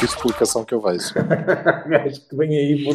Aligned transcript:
Única 0.00 0.04
explicação 0.04 0.64
que 0.64 0.74
eu 0.74 0.80
vejo. 0.80 1.12
Acho 2.06 2.28
que 2.28 2.36
vem 2.36 2.50
aí 2.56 2.86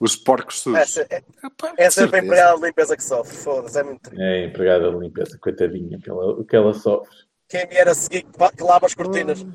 Os 0.00 0.16
porcos 0.16 0.60
sujos. 0.60 0.78
Essa 0.80 1.06
é, 1.10 1.22
Epá, 1.44 1.72
é 1.78 1.86
a 1.86 2.02
empregada 2.04 2.58
de 2.58 2.66
limpeza 2.66 2.96
que 2.96 3.04
sofre. 3.04 3.36
Foda-se, 3.36 3.78
é 3.78 3.82
muito 3.82 4.00
triste. 4.02 4.22
É, 4.22 4.46
empregada 4.46 4.90
de 4.90 4.98
limpeza, 4.98 5.38
coitadinha, 5.38 5.98
que 5.98 6.10
ela, 6.10 6.32
o 6.32 6.44
que 6.44 6.56
ela 6.56 6.74
sofre. 6.74 7.08
Quem 7.48 7.66
vier 7.66 7.88
a 7.88 7.94
seguir 7.94 8.26
que 8.56 8.62
lava 8.62 8.86
as 8.86 8.94
cortinas. 8.94 9.46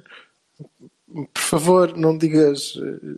Por 1.31 1.41
favor, 1.41 1.95
não 1.95 2.17
digas, 2.17 2.73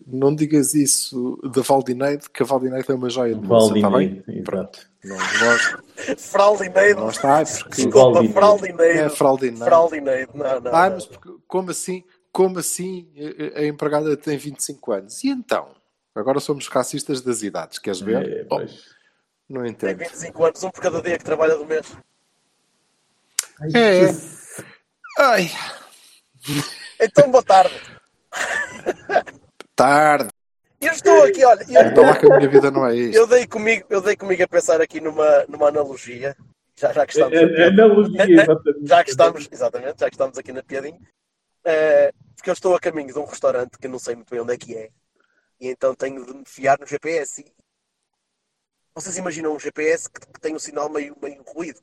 não 0.06 0.36
digas 0.36 0.74
isso 0.74 1.40
da 1.54 1.62
Valdineide, 1.62 2.30
que 2.30 2.44
a 2.44 2.46
Valdineide 2.46 2.92
é 2.92 2.94
uma 2.94 3.10
joia 3.10 3.34
de 3.36 3.48
moça, 3.48 3.74
está 3.74 3.90
bem? 3.90 4.16
Valdineide, 4.16 4.44
Pronto. 4.44 4.80
Não 5.06 5.16
gosto. 5.16 5.84
Fraldineide. 6.20 7.00
Não 7.00 7.10
está, 7.10 7.40
é 7.40 7.46
porque 7.46 7.84
Desculpa. 7.84 8.22
Fraldineide. 8.34 9.00
é 9.00 9.10
fraldineide. 9.10 9.64
Fraldineide. 9.64 10.32
Não, 10.34 10.60
não. 10.60 10.76
Ah, 10.76 10.90
mas 10.90 11.06
porque- 11.06 11.36
como 11.48 11.72
assim, 11.72 12.04
como 12.36 12.60
assim 12.60 13.10
a 13.56 13.64
empregada 13.64 14.18
tem 14.18 14.38
25 14.38 14.92
anos? 14.92 15.24
E 15.24 15.30
então? 15.30 15.74
Agora 16.14 16.42
somos 16.42 16.68
racistas 16.68 17.22
das 17.22 17.42
idades, 17.42 17.80
queres 17.80 18.02
ver? 18.02 18.28
É, 18.30 18.42
Oh, 18.44 18.48
pois. 18.58 18.84
não 19.50 19.62
Tem 19.62 19.72
entendo. 19.72 19.98
25 20.00 20.46
anos, 20.46 20.64
um 20.66 20.70
por 20.70 20.82
cada 20.82 21.02
dia 21.02 21.18
que 21.18 21.24
trabalha 21.24 21.56
do 21.56 21.66
mês. 21.66 21.96
É. 23.74 24.02
Ai, 25.18 25.50
Então, 27.00 27.32
boa 27.32 27.42
tarde. 27.44 27.74
tarde. 29.74 30.30
Eu 30.82 30.92
estou 30.92 31.24
aqui, 31.24 31.44
olha, 31.46 31.66
eu, 31.70 31.82
Então 31.90 32.04
lá 32.04 32.18
que 32.18 32.30
a 32.30 32.36
minha 32.38 32.50
vida 32.50 32.70
não 32.70 32.86
é 32.86 32.96
isto. 32.96 33.18
eu, 33.18 33.26
dei 33.28 33.48
comigo, 33.48 33.86
eu 33.90 34.02
dei 34.02 34.18
comigo 34.18 34.44
a 34.44 34.48
pensar 34.48 34.82
aqui 34.82 35.00
numa, 35.00 35.46
numa 35.48 35.70
analogia, 35.70 36.36
já, 36.76 36.92
já 36.92 37.06
que 37.06 37.14
estamos, 37.14 37.34
É, 37.34 37.44
é, 37.44 37.68
analogia, 37.70 38.30
exatamente. 38.30 38.80
já 38.88 39.04
que 39.06 39.10
estamos, 39.10 39.48
exatamente, 39.50 40.00
já 40.02 40.10
que 40.10 40.16
estamos 40.16 40.38
aqui 40.38 40.52
na 40.52 40.62
piadinha, 40.62 41.00
eh, 41.66 42.14
porque 42.46 42.52
eu 42.52 42.54
estou 42.54 42.76
a 42.76 42.80
caminho 42.80 43.12
de 43.12 43.18
um 43.18 43.26
restaurante 43.26 43.76
que 43.76 43.88
eu 43.88 43.92
não 43.92 43.98
sei 43.98 44.14
muito 44.14 44.30
bem 44.30 44.40
onde 44.40 44.54
é 44.54 44.58
que 44.58 44.78
é, 44.78 44.92
e 45.60 45.68
então 45.68 45.96
tenho 45.96 46.24
de 46.24 46.32
me 46.32 46.46
fiar 46.46 46.80
no 46.80 46.86
GPS. 46.86 47.42
E 47.42 47.52
vocês 48.94 49.18
imaginam 49.18 49.56
um 49.56 49.60
GPS 49.60 50.08
que, 50.08 50.20
que 50.20 50.40
tem 50.40 50.54
um 50.54 50.60
sinal 50.60 50.88
meio, 50.88 51.18
meio 51.20 51.42
ruído? 51.42 51.82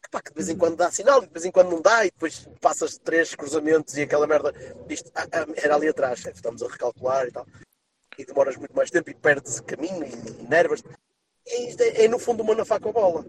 Que, 0.00 0.08
pá, 0.08 0.22
que 0.22 0.30
de 0.30 0.36
vez 0.36 0.48
em 0.48 0.56
quando 0.56 0.76
dá 0.76 0.92
sinal 0.92 1.24
e 1.24 1.26
de 1.26 1.32
vez 1.32 1.44
em 1.44 1.50
quando 1.50 1.70
não 1.70 1.82
dá, 1.82 2.06
e 2.06 2.10
depois 2.12 2.48
passas 2.60 2.96
três 2.98 3.34
cruzamentos 3.34 3.96
e 3.96 4.02
aquela 4.02 4.28
merda. 4.28 4.54
Isto 4.88 5.10
ah, 5.12 5.26
ah, 5.32 5.46
era 5.56 5.74
ali 5.74 5.88
atrás, 5.88 6.20
chefe, 6.20 6.36
estamos 6.36 6.62
a 6.62 6.68
recalcular 6.68 7.26
e 7.26 7.32
tal. 7.32 7.44
E 8.16 8.24
demoras 8.24 8.56
muito 8.56 8.76
mais 8.76 8.92
tempo 8.92 9.10
e 9.10 9.14
perdes 9.14 9.58
caminho 9.58 10.04
e, 10.04 10.40
e 10.40 10.46
nervas. 10.46 10.84
Isto 11.44 11.82
é, 11.82 12.04
é, 12.04 12.08
no 12.08 12.20
fundo 12.20 12.44
uma 12.44 12.54
na 12.54 12.64
faca 12.64 12.88
a 12.88 12.92
bola. 12.92 13.24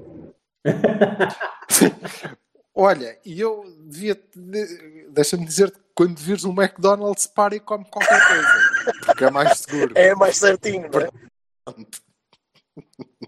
Olha, 2.75 3.19
e 3.25 3.41
eu 3.41 3.63
devia. 3.79 4.13
de- 4.35 5.07
Deixa-me 5.09 5.43
dizer 5.43 5.71
que 5.71 5.86
quando 5.97 6.19
vires 6.19 6.43
um 6.45 6.51
McDonald's, 6.53 7.25
para 7.25 7.55
e 7.55 7.59
come 7.59 7.83
qualquer 7.85 8.21
coisa. 8.27 8.93
Porque 9.03 9.25
é 9.25 9.31
mais 9.31 9.57
seguro. 9.57 9.93
É 9.97 10.13
mais 10.13 10.37
certinho, 10.37 10.85
é? 10.85 11.09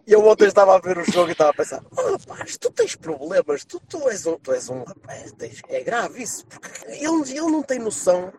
E 0.06 0.14
eu 0.14 0.24
ontem 0.24 0.46
estava 0.46 0.76
a 0.76 0.80
ver 0.80 1.00
o 1.00 1.12
jogo 1.12 1.30
e 1.30 1.32
estava 1.32 1.50
a 1.50 1.54
pensar: 1.54 1.84
oh, 1.90 2.12
rapaz, 2.12 2.60
tu 2.60 2.70
tens 2.72 2.96
problemas, 2.96 3.66
tu, 3.66 3.80
tu, 3.80 4.08
és 4.08 4.24
um, 4.28 4.38
tu 4.38 4.54
és 4.54 4.70
um 4.70 4.84
rapaz, 4.84 5.32
tens- 5.32 5.62
é 5.68 5.82
grave 5.82 6.22
isso, 6.22 6.46
porque 6.46 6.86
ele, 6.86 7.32
ele 7.32 7.52
não 7.52 7.64
tem 7.64 7.80
noção 7.80 8.32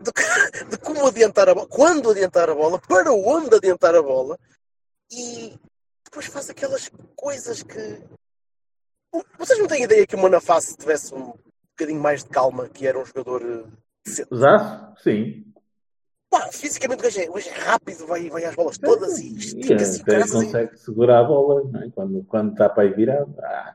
de, 0.00 0.12
que- 0.12 0.64
de 0.64 0.76
como 0.78 1.06
adiantar 1.06 1.48
a 1.48 1.54
bola, 1.54 1.68
quando 1.68 2.10
adiantar 2.10 2.50
a 2.50 2.54
bola, 2.56 2.80
para 2.80 3.12
onde 3.12 3.54
adiantar 3.54 3.94
a 3.94 4.02
bola, 4.02 4.36
e 5.12 5.56
depois 6.04 6.26
faz 6.26 6.50
aquelas 6.50 6.90
coisas 7.14 7.62
que. 7.62 8.02
Vocês 9.38 9.58
não 9.60 9.68
têm 9.68 9.84
ideia 9.84 10.06
que 10.06 10.16
o 10.16 10.18
Manafá, 10.18 10.60
se 10.60 10.76
tivesse 10.76 11.14
um 11.14 11.32
bocadinho 11.80 12.00
mais 12.00 12.22
de 12.24 12.30
calma, 12.30 12.68
que 12.68 12.86
era 12.86 12.98
um 12.98 13.04
jogador 13.04 13.42
eh, 13.42 13.64
decente? 14.04 14.28
Já? 14.32 14.94
Sim. 15.02 15.44
Pá, 16.30 16.48
fisicamente 16.52 17.00
o 17.00 17.02
gajo 17.02 17.20
é, 17.20 17.28
o 17.28 17.32
gajo 17.32 17.48
é 17.48 17.52
rápido, 17.52 18.06
vai, 18.06 18.30
vai 18.30 18.44
às 18.44 18.54
bolas 18.54 18.78
todas 18.78 19.18
e 19.18 19.28
E 19.34 19.36
estica-se 19.36 19.98
e 19.98 20.02
até 20.02 20.12
caraças 20.12 20.42
e- 20.42 20.44
consegue 20.46 20.76
segurar 20.78 21.20
a 21.20 21.24
bola 21.24 21.62
não 21.64 21.82
é? 21.82 21.90
quando, 21.90 22.24
quando 22.24 22.52
está 22.52 22.68
para 22.68 22.84
aí 22.84 22.90
virado. 22.94 23.34
Ah, 23.42 23.74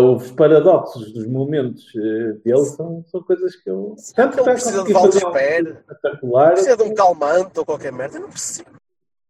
os 0.00 0.30
paradoxos 0.30 1.12
dos 1.12 1.26
momentos 1.26 1.84
eh, 1.96 2.32
dele 2.44 2.64
são, 2.64 3.04
são 3.08 3.22
coisas 3.22 3.56
que 3.56 3.68
eu. 3.68 3.96
Tanto 4.14 4.38
que 4.38 4.44
precisa 4.44 4.84
de 4.84 4.94
um 4.94 5.32
Pérez. 5.32 5.76
espetacular. 5.78 6.52
Precisa 6.52 6.76
de 6.76 6.82
um 6.84 6.94
calmante 6.94 7.58
ou 7.58 7.66
qualquer 7.66 7.92
merda. 7.92 8.18
Eu 8.18 8.22
não 8.22 8.28
percebo. 8.28 8.70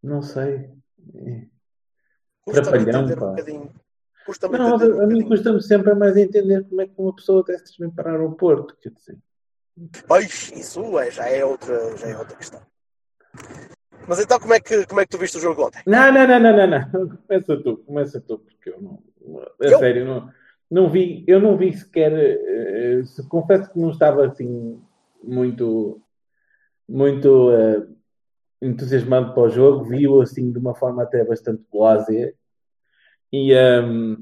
Não 0.03 0.23
sei. 0.23 0.71
É. 1.15 1.43
Trapalhão, 2.53 3.03
entender 3.03 3.17
pá. 3.17 3.35
um. 3.53 3.88
Custa-me 4.29 4.59
Não, 4.59 4.75
entender 4.77 5.03
a 5.03 5.07
mim 5.07 5.23
custa-me 5.27 5.63
sempre 5.63 5.95
mais 5.95 6.15
entender 6.15 6.63
como 6.69 6.83
é 6.83 6.87
que 6.87 6.93
uma 6.99 7.17
pessoa 7.17 7.43
destas 7.43 7.75
vem 7.79 7.89
para 7.89 8.11
o 8.11 8.15
aeroporto. 8.15 8.77
Quer 8.77 8.91
dizer. 8.91 9.17
Pois, 10.07 10.53
isso 10.55 10.99
é, 10.99 11.11
já, 11.11 11.31
é 11.31 11.43
outra, 11.43 11.97
já 11.97 12.09
é 12.09 12.19
outra 12.19 12.37
questão. 12.37 12.61
Mas 14.07 14.21
então 14.21 14.39
como 14.39 14.53
é, 14.53 14.61
que, 14.61 14.85
como 14.85 15.01
é 15.01 15.07
que 15.07 15.13
tu 15.13 15.19
viste 15.19 15.39
o 15.39 15.41
jogo 15.41 15.69
ontem? 15.69 15.81
Não, 15.87 16.13
não, 16.13 16.27
não, 16.27 16.41
não, 16.41 16.57
não, 16.59 16.67
não. 16.67 17.17
Começa 17.27 17.57
tu, 17.57 17.77
começa 17.79 18.21
tu, 18.21 18.39
porque 18.39 18.69
eu 18.69 18.83
não. 18.83 19.03
Eu? 19.59 19.79
sério, 19.79 20.05
não, 20.05 20.31
não 20.71 20.91
vi, 20.91 21.25
eu 21.27 21.41
não 21.41 21.57
vi 21.57 21.73
sequer. 21.73 22.13
eh, 22.13 23.05
se 23.07 23.27
confesso 23.29 23.73
que 23.73 23.79
não 23.79 23.89
estava 23.89 24.27
assim 24.27 24.79
muito, 25.25 26.03
muito 26.87 27.51
eh, 27.51 27.87
entusiasmado 28.61 29.33
para 29.33 29.45
o 29.45 29.49
jogo, 29.49 29.85
vi-o 29.85 30.21
assim 30.21 30.53
de 30.53 30.59
uma 30.59 30.75
forma 30.75 31.03
até 31.03 31.25
bastante 31.25 31.63
blasé. 31.73 32.35
E 33.33 33.53
ehm, 33.53 34.17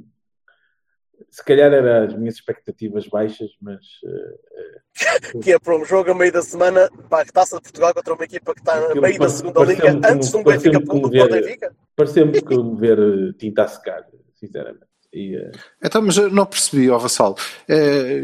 se 1.31 1.45
calhar 1.45 1.73
eram 1.73 2.07
as 2.07 2.15
minhas 2.15 2.35
expectativas 2.37 3.07
baixas, 3.09 3.51
mas 3.61 3.85
eh, 4.05 5.39
Que 5.43 5.53
é 5.53 5.59
para 5.59 5.77
um 5.77 5.85
jogo 5.85 6.11
a 6.11 6.15
meio 6.15 6.33
da 6.33 6.43
semana 6.43 6.91
para 7.09 7.23
a 7.23 7.33
Taça 7.33 7.57
de 7.57 7.63
Portugal 7.63 7.93
contra 7.95 8.15
uma 8.15 8.25
equipa 8.25 8.55
que 8.55 8.61
está 8.61 8.75
a 8.75 8.95
meio 8.95 9.19
da 9.19 9.29
segunda 9.29 9.65
liga 9.65 9.91
antes 10.11 10.31
de 10.31 10.37
um 10.37 10.43
Benfica 10.43 10.81
pareceu-me 10.81 10.87
Porto 10.87 11.29
Benfica. 11.29 11.77
pareceu-me 11.95 12.43
como 12.43 12.77
ver 12.77 12.99
eh, 12.99 13.33
tinta 13.39 13.65
a 13.65 13.69
secar, 13.69 14.07
sinceramente. 14.35 14.81
E, 15.13 15.37
eh, 15.37 15.51
Então, 15.83 16.03
mas 16.03 16.17
eu 16.17 16.31
não 16.31 16.47
percebi, 16.47 16.91
ó 16.91 16.99
Vassalo. 16.99 17.37
É, 17.69 18.23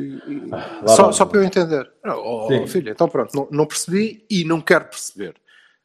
lá 0.82 0.88
só, 0.88 1.12
só 1.12 1.24
para 1.26 1.38
eu 1.40 1.44
entender. 1.44 1.90
Oh, 2.04 2.66
filho, 2.66 2.90
então 2.90 3.08
pronto, 3.08 3.34
não, 3.34 3.48
não 3.50 3.66
percebi 3.66 4.24
e 4.30 4.44
não 4.44 4.60
quero 4.60 4.86
perceber. 4.86 5.34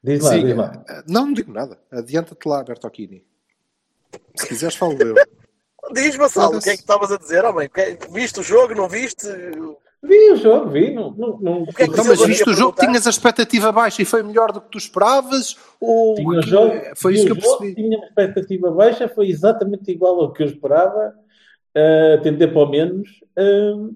diz 0.03 0.21
lá, 0.23 0.31
Siga. 0.31 0.47
diz 0.47 0.55
lá. 0.57 0.85
Não, 1.07 1.25
não 1.27 1.33
digo 1.33 1.51
nada. 1.51 1.77
Adianta-te 1.91 2.47
lá, 2.47 2.63
Bertocchini. 2.63 3.25
Se 4.35 4.47
quiseres, 4.47 4.75
falo 4.75 4.95
eu. 5.01 5.15
Diz-me, 5.93 6.17
Vassalo, 6.17 6.57
o 6.57 6.61
que 6.61 6.69
é 6.69 6.73
que 6.73 6.81
estavas 6.81 7.11
a 7.11 7.17
dizer, 7.17 7.45
homem? 7.45 7.69
Que- 7.69 7.97
Viste 8.11 8.39
o 8.41 8.43
jogo, 8.43 8.75
não 8.75 8.89
viste? 8.89 9.25
Vi 10.03 10.31
o 10.31 10.35
jogo, 10.35 10.69
vi. 10.69 10.93
Não, 10.93 11.11
não, 11.11 11.39
não, 11.39 11.65
que 11.65 11.83
é 11.83 11.85
que 11.85 11.91
Então, 11.93 12.03
Mas 12.05 12.21
viste 12.25 12.43
o 12.49 12.53
jogo, 12.53 12.73
perguntar- 12.73 12.87
tinhas 12.87 13.07
a 13.07 13.09
expectativa 13.09 13.71
baixa 13.71 14.01
e 14.01 14.05
foi 14.05 14.21
melhor 14.21 14.51
do 14.51 14.59
que 14.59 14.69
tu 14.69 14.77
esperavas? 14.77 15.55
Ou 15.79 16.15
tinha 16.15 16.27
o 16.39 16.41
que- 16.41 16.49
jogo, 16.49 16.73
foi 16.95 17.13
vi 17.13 17.17
isso 17.19 17.27
que 17.27 17.31
o 17.31 17.37
eu 17.37 17.41
percebi? 17.41 17.75
Tinha 17.75 17.97
uma 17.97 18.05
expectativa 18.05 18.71
baixa, 18.71 19.07
foi 19.09 19.29
exatamente 19.29 19.89
igual 19.89 20.19
ao 20.19 20.33
que 20.33 20.43
eu 20.43 20.47
esperava, 20.47 21.13
uh, 21.75 22.21
tender 22.21 22.51
para 22.51 22.61
o 22.63 22.69
menos. 22.69 23.09
ah, 23.37 23.89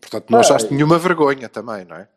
Portanto, 0.00 0.30
não 0.30 0.38
Ah, 0.38 0.40
achaste 0.42 0.72
nenhuma 0.74 0.98
vergonha 0.98 1.48
também, 1.48 1.84
não 1.84 1.96
é? 1.96 2.08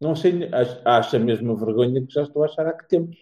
não 0.00 0.16
sei, 0.16 0.48
acho, 0.52 0.80
acho 0.84 1.16
a 1.16 1.18
mesma 1.18 1.54
vergonha 1.54 2.04
que 2.06 2.12
já 2.12 2.22
estou 2.22 2.42
a 2.42 2.46
achar 2.46 2.66
há 2.66 2.72
que 2.72 2.88
tempos. 2.88 3.16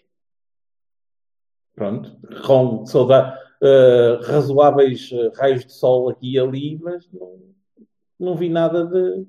Pronto, 1.81 2.15
com 2.47 2.85
sauda- 2.85 3.35
ah, 3.63 4.21
razoáveis 4.23 5.09
ah, 5.15 5.31
raios 5.35 5.65
de 5.65 5.73
sol 5.73 6.11
aqui 6.11 6.35
e 6.35 6.39
ali, 6.39 6.79
mas 6.79 7.09
não, 7.11 7.39
não 8.19 8.37
vi 8.37 8.51
nada 8.51 8.85
de 8.85 9.27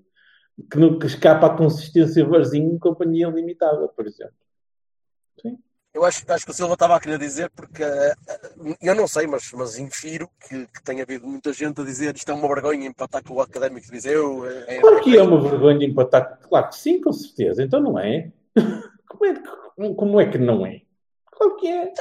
que, 0.69 0.77
não- 0.77 0.99
que 0.99 1.05
escapa 1.05 1.47
à 1.47 1.55
consistência 1.55 2.25
Varzinho 2.25 2.73
em 2.73 2.77
companhia 2.77 3.29
limitada, 3.29 3.87
por 3.87 4.05
exemplo. 4.05 4.33
Eu 5.93 6.03
acho, 6.03 6.25
acho 6.29 6.43
que 6.45 6.51
o 6.51 6.53
Silva 6.53 6.73
estava 6.73 6.93
a 6.97 6.99
querer 6.99 7.17
dizer, 7.17 7.49
porque 7.55 7.83
eh, 7.83 8.13
eh, 8.27 8.75
eu 8.81 8.95
não 8.95 9.07
sei, 9.07 9.27
mas, 9.27 9.49
mas 9.53 9.79
infiro 9.79 10.29
que, 10.45 10.67
que 10.67 10.83
tem 10.83 11.01
havido 11.01 11.25
muita 11.25 11.53
gente 11.53 11.79
a 11.79 11.85
dizer 11.85 12.13
isto 12.17 12.29
é 12.29 12.33
uma 12.33 12.49
vergonha 12.49 12.85
empatar 12.85 13.23
com 13.23 13.35
o 13.35 13.41
Académico 13.41 13.85
de 13.85 13.91
Viseu. 13.93 14.45
É, 14.45 14.81
Claro 14.81 15.01
que 15.01 15.17
é 15.17 15.23
uma 15.23 15.39
vergonha 15.39 15.85
empatar. 15.85 16.37
Claro 16.41 16.67
que 16.67 16.75
sim, 16.75 16.99
com 16.99 17.13
certeza. 17.13 17.63
Então 17.63 17.79
não 17.79 17.97
é? 17.97 18.29
Como 19.07 19.25
é 19.25 19.33
como 19.95 20.19
é, 20.19 20.25
que 20.29 20.37
não 20.37 20.65
é? 20.65 20.81
Claro 21.41 21.55
que 21.57 21.67
é. 21.67 21.91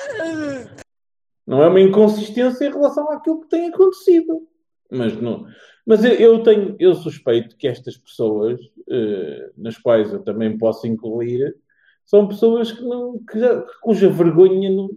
Não 1.46 1.62
é 1.62 1.68
uma 1.68 1.80
inconsistência 1.80 2.66
em 2.66 2.70
relação 2.70 3.10
àquilo 3.10 3.40
que 3.40 3.48
tem 3.48 3.68
acontecido. 3.68 4.46
Mas, 4.90 5.18
não, 5.20 5.46
mas 5.86 6.04
eu, 6.04 6.12
eu 6.12 6.42
tenho, 6.42 6.76
eu 6.78 6.94
suspeito 6.94 7.56
que 7.56 7.66
estas 7.66 7.96
pessoas, 7.96 8.60
eh, 8.88 9.50
nas 9.56 9.78
quais 9.78 10.12
eu 10.12 10.22
também 10.22 10.58
posso 10.58 10.86
incluir, 10.86 11.56
são 12.04 12.28
pessoas 12.28 12.72
que 12.72 12.82
não, 12.82 13.18
que 13.24 13.38
cuja 13.80 14.10
vergonha, 14.10 14.68
não- 14.68 14.90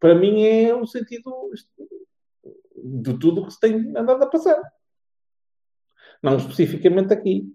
para 0.00 0.14
mim, 0.14 0.42
é 0.42 0.74
o 0.74 0.86
sentido 0.86 1.32
de 2.76 3.18
tudo 3.18 3.42
o 3.42 3.46
que 3.46 3.52
se 3.54 3.60
tem 3.60 3.74
andado 3.96 4.22
a 4.22 4.26
passar. 4.26 4.60
Não 6.22 6.36
especificamente 6.36 7.12
aqui. 7.12 7.54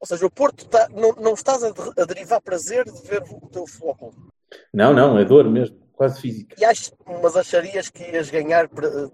Ou 0.00 0.06
seja, 0.06 0.24
o 0.24 0.30
Porto 0.30 0.66
tá- 0.68 0.88
não, 0.90 1.12
não 1.16 1.34
estás 1.34 1.62
a, 1.64 1.68
a 1.68 2.04
derivar 2.04 2.40
prazer 2.40 2.84
de 2.84 3.02
ver 3.02 3.22
o 3.22 3.48
teu 3.48 3.66
futebol. 3.66 4.12
Não, 4.72 4.92
não, 4.92 5.18
é 5.18 5.24
dor 5.24 5.48
mesmo, 5.48 5.76
quase 5.92 6.20
física. 6.20 6.56
E 6.58 6.64
ach, 6.64 6.92
mas 7.22 7.36
acharias 7.36 7.90
que 7.90 8.02
ias 8.02 8.30
ganhar, 8.30 8.68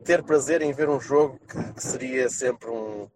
ter 0.04 0.22
prazer 0.22 0.62
em 0.62 0.72
ver 0.72 0.88
um 0.88 1.00
jogo 1.00 1.38
que, 1.48 1.72
que 1.74 1.82
seria 1.82 2.28
sempre 2.28 2.70
um. 2.70 3.08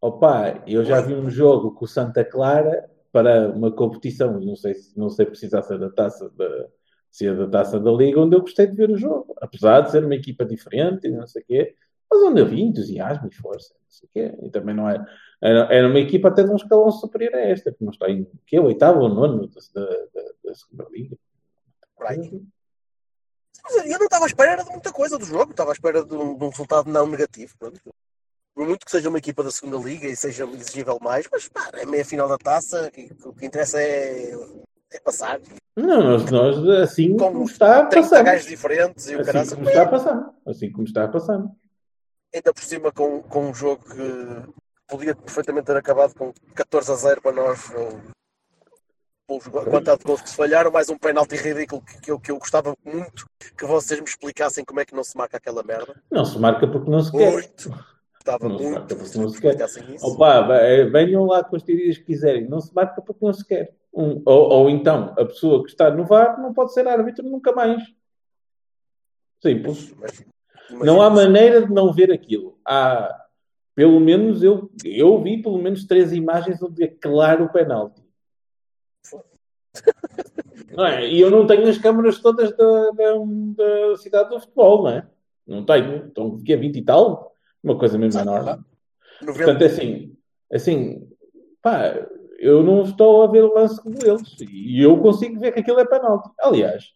Opa, 0.00 0.62
eu 0.66 0.84
já 0.84 1.00
vi 1.00 1.14
um 1.14 1.30
jogo 1.30 1.72
com 1.72 1.84
o 1.84 1.88
Santa 1.88 2.24
Clara 2.24 2.88
para 3.10 3.48
uma 3.48 3.72
competição, 3.72 4.38
não 4.38 4.54
sei 4.54 4.74
se 4.74 4.96
não 4.98 5.08
sei 5.08 5.24
precisar 5.24 5.62
se 5.62 5.74
é 5.74 5.78
da 5.78 5.90
taça 5.90 6.28
da, 6.36 6.68
se 7.10 7.26
é 7.26 7.34
da 7.34 7.48
taça 7.48 7.80
da 7.80 7.90
Liga, 7.90 8.20
onde 8.20 8.36
eu 8.36 8.40
gostei 8.40 8.66
de 8.66 8.76
ver 8.76 8.90
o 8.90 8.98
jogo, 8.98 9.34
apesar 9.40 9.80
de 9.80 9.90
ser 9.90 10.04
uma 10.04 10.14
equipa 10.14 10.44
diferente 10.44 11.06
e 11.06 11.10
não 11.10 11.26
sei 11.26 11.42
o 11.42 11.46
quê, 11.46 11.74
mas 12.10 12.22
onde 12.22 12.40
eu 12.40 12.46
vi 12.46 12.62
entusiasmo 12.62 13.28
e 13.28 13.34
força, 13.34 13.74
não 13.74 13.90
sei 13.90 14.08
o 14.08 14.10
quê, 14.12 14.38
e 14.46 14.50
também 14.50 14.74
não 14.74 14.88
é, 14.88 15.04
era, 15.42 15.72
era 15.72 15.88
uma 15.88 15.98
equipa 15.98 16.28
até 16.28 16.42
de 16.42 16.50
um 16.50 16.56
escalão 16.56 16.90
superior 16.90 17.34
a 17.34 17.40
esta, 17.40 17.72
que 17.72 17.84
não 17.84 17.90
está 17.90 18.08
em 18.10 18.26
que 18.46 18.56
é 18.56 18.60
oitavo 18.60 19.00
ou 19.00 19.08
nono 19.08 19.48
da, 19.48 19.60
da, 19.80 19.86
da, 20.14 20.22
da 20.44 20.54
segunda 20.54 20.86
Liga. 20.90 21.16
Eu 23.84 23.98
não 23.98 24.04
estava 24.06 24.24
à 24.24 24.28
espera 24.28 24.62
de 24.62 24.70
muita 24.70 24.92
coisa 24.92 25.18
do 25.18 25.24
jogo, 25.24 25.50
estava 25.50 25.70
à 25.70 25.72
espera 25.72 26.04
de 26.04 26.14
um, 26.14 26.36
de 26.36 26.44
um 26.44 26.48
resultado 26.50 26.90
não 26.90 27.06
negativo. 27.06 27.54
Pronto. 27.58 27.80
Por 28.54 28.66
muito 28.66 28.84
que 28.86 28.90
seja 28.90 29.08
uma 29.08 29.18
equipa 29.18 29.42
da 29.42 29.50
segunda 29.50 29.76
Liga 29.76 30.06
e 30.06 30.16
seja 30.16 30.44
exigível 30.46 30.98
mais, 31.00 31.28
mas 31.30 31.48
pá, 31.48 31.68
é 31.74 31.84
meia 31.84 32.04
final 32.04 32.28
da 32.28 32.38
taça, 32.38 32.90
e 32.96 33.10
o 33.24 33.32
que 33.34 33.44
interessa 33.44 33.78
é, 33.80 34.32
é 34.92 35.00
passar. 35.00 35.40
Não, 35.76 36.02
nós, 36.02 36.30
nós 36.30 36.68
assim 36.80 37.10
Com 37.16 37.32
como 37.32 37.44
está, 37.44 37.84
30 37.86 38.02
passamos. 38.02 38.24
gajos 38.24 38.46
diferentes 38.46 39.08
e 39.10 39.16
o 39.16 39.20
Assim 39.20 39.26
caralho. 39.32 39.50
como 39.50 39.68
está, 39.68 39.86
passamos. 39.86 40.34
Assim 40.46 40.72
como 40.72 40.84
está, 40.86 41.08
passamos. 41.08 41.50
Ainda 42.36 42.52
por 42.52 42.62
cima 42.62 42.92
com, 42.92 43.22
com 43.22 43.50
um 43.50 43.54
jogo 43.54 43.82
que 43.84 44.52
podia 44.86 45.14
perfeitamente 45.14 45.66
ter 45.66 45.76
acabado 45.76 46.14
com 46.14 46.32
14 46.54 46.92
a 46.92 46.94
0 46.94 47.22
para 47.22 47.32
nós, 47.32 47.70
ou, 49.28 49.40
quantidade 49.40 49.98
de 49.98 50.04
gols 50.04 50.20
que 50.22 50.30
se 50.30 50.36
falharam, 50.36 50.70
mais 50.70 50.88
um 50.88 50.96
penalti 50.98 51.34
ridículo 51.36 51.82
que, 51.82 52.00
que 52.00 52.10
eu, 52.12 52.20
que 52.20 52.30
eu 52.30 52.38
gostava 52.38 52.76
muito 52.84 53.26
que 53.58 53.64
vocês 53.64 53.98
me 53.98 54.06
explicassem 54.06 54.64
como 54.64 54.80
é 54.80 54.84
que 54.84 54.94
não 54.94 55.02
se 55.02 55.16
marca 55.16 55.36
aquela 55.36 55.62
merda. 55.62 56.00
Não 56.10 56.24
se 56.24 56.38
marca 56.38 56.66
porque 56.68 56.88
não 56.90 57.00
se 57.02 57.10
quer. 57.10 57.32
Muito! 57.32 57.70
Gostava 58.14 58.48
Não 58.48 58.58
se 58.58 58.64
muito 58.64 58.86
que 58.86 58.94
porque 58.94 59.18
não 59.18 59.28
se 59.30 59.40
quer. 59.80 59.90
isso. 59.94 60.06
Opa, 60.06 60.42
ve- 60.42 60.90
venham 60.90 61.24
lá 61.24 61.42
com 61.44 61.54
as 61.56 61.62
teorias 61.62 61.96
que 61.96 62.04
quiserem. 62.04 62.48
Não 62.48 62.60
se 62.60 62.74
marca 62.74 63.00
porque 63.00 63.24
não 63.24 63.32
se 63.32 63.44
quer. 63.44 63.74
Um- 63.94 64.20
ou, 64.26 64.48
ou 64.50 64.70
então, 64.70 65.12
a 65.18 65.24
pessoa 65.24 65.62
que 65.64 65.70
está 65.70 65.90
no 65.90 66.04
VAR 66.04 66.40
não 66.40 66.52
pode 66.52 66.72
ser 66.72 66.86
árbitro 66.88 67.24
nunca 67.24 67.52
mais. 67.52 67.82
Simples. 69.42 69.92
Mas, 69.96 70.24
Não 70.70 71.00
há 71.00 71.08
maneira 71.08 71.64
de 71.64 71.72
não 71.72 71.92
ver 71.92 72.12
aquilo. 72.12 72.58
Há, 72.64 73.24
pelo 73.74 74.00
menos, 74.00 74.42
eu, 74.42 74.70
eu 74.84 75.22
vi 75.22 75.42
pelo 75.42 75.58
menos 75.58 75.84
três 75.84 76.12
imagens 76.12 76.62
onde 76.62 76.82
é 76.82 76.88
claro 76.88 77.44
o 77.44 77.52
penalti. 77.52 78.02
Não 80.74 80.84
é? 80.84 81.08
E 81.08 81.20
eu 81.20 81.30
não 81.30 81.46
tenho 81.46 81.68
as 81.68 81.78
câmaras 81.78 82.18
todas 82.18 82.54
da, 82.56 82.90
da, 82.90 83.14
da 83.56 83.96
cidade 83.96 84.30
do 84.30 84.40
futebol, 84.40 84.82
não 84.82 84.90
é? 84.90 85.06
Não 85.46 85.64
tenho. 85.64 86.06
Então, 86.06 86.38
que 86.38 86.52
é 86.52 86.56
20 86.56 86.76
e 86.76 86.82
tal? 86.82 87.34
Uma 87.62 87.78
coisa 87.78 87.98
mesmo 87.98 88.20
enorme. 88.20 88.64
90, 89.22 89.44
Portanto, 89.44 89.62
é 89.62 89.66
assim, 89.66 90.16
assim, 90.52 91.08
pá, 91.62 91.94
eu 92.38 92.62
não 92.62 92.82
estou 92.82 93.22
a 93.22 93.26
ver 93.26 93.44
o 93.44 93.54
lance 93.54 93.80
como 93.82 93.96
eles. 94.04 94.36
E 94.40 94.82
eu 94.82 94.98
consigo 94.98 95.38
ver 95.40 95.52
que 95.52 95.60
aquilo 95.60 95.80
é 95.80 95.86
penalti. 95.86 96.30
Aliás, 96.40 96.92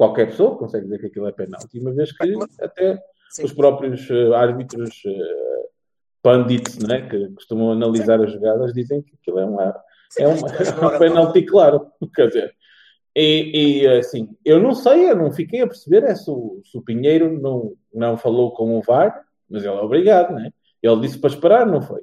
qualquer 0.00 0.28
pessoa 0.28 0.56
consegue 0.56 0.86
ver 0.86 0.98
que 0.98 1.06
aquilo 1.08 1.28
é 1.28 1.32
penalti, 1.32 1.78
uma 1.78 1.92
vez 1.92 2.10
que 2.10 2.24
até 2.62 2.98
sim. 3.28 3.44
os 3.44 3.52
próprios 3.52 4.08
eh, 4.10 4.34
árbitros 4.34 5.02
eh, 5.04 5.66
pundits, 6.22 6.78
né, 6.78 7.06
que 7.06 7.28
costumam 7.34 7.72
analisar 7.72 8.18
as 8.18 8.32
jogadas, 8.32 8.72
dizem 8.72 9.02
que 9.02 9.12
aquilo 9.20 9.40
é 9.40 9.44
um, 9.44 9.60
é 9.60 10.26
um, 10.26 10.30
é 10.30 10.86
um 10.86 10.96
penalti 10.98 11.42
claro. 11.42 11.86
Quer 12.16 12.28
dizer, 12.28 12.54
e, 13.14 13.82
e, 13.82 13.88
assim, 13.88 14.30
eu 14.42 14.58
não 14.58 14.72
sei, 14.72 15.10
eu 15.10 15.16
não 15.16 15.30
fiquei 15.32 15.60
a 15.60 15.66
perceber 15.66 16.04
é 16.04 16.14
se 16.14 16.30
o, 16.30 16.62
se 16.64 16.78
o 16.78 16.82
Pinheiro 16.82 17.38
não, 17.38 17.74
não 17.92 18.16
falou 18.16 18.54
com 18.54 18.78
o 18.78 18.80
VAR, 18.80 19.22
mas 19.50 19.64
ele 19.64 19.74
é 19.74 19.82
obrigado, 19.82 20.32
né? 20.32 20.50
Ele 20.82 21.00
disse 21.02 21.18
para 21.18 21.28
esperar, 21.28 21.66
não 21.66 21.82
foi? 21.82 22.00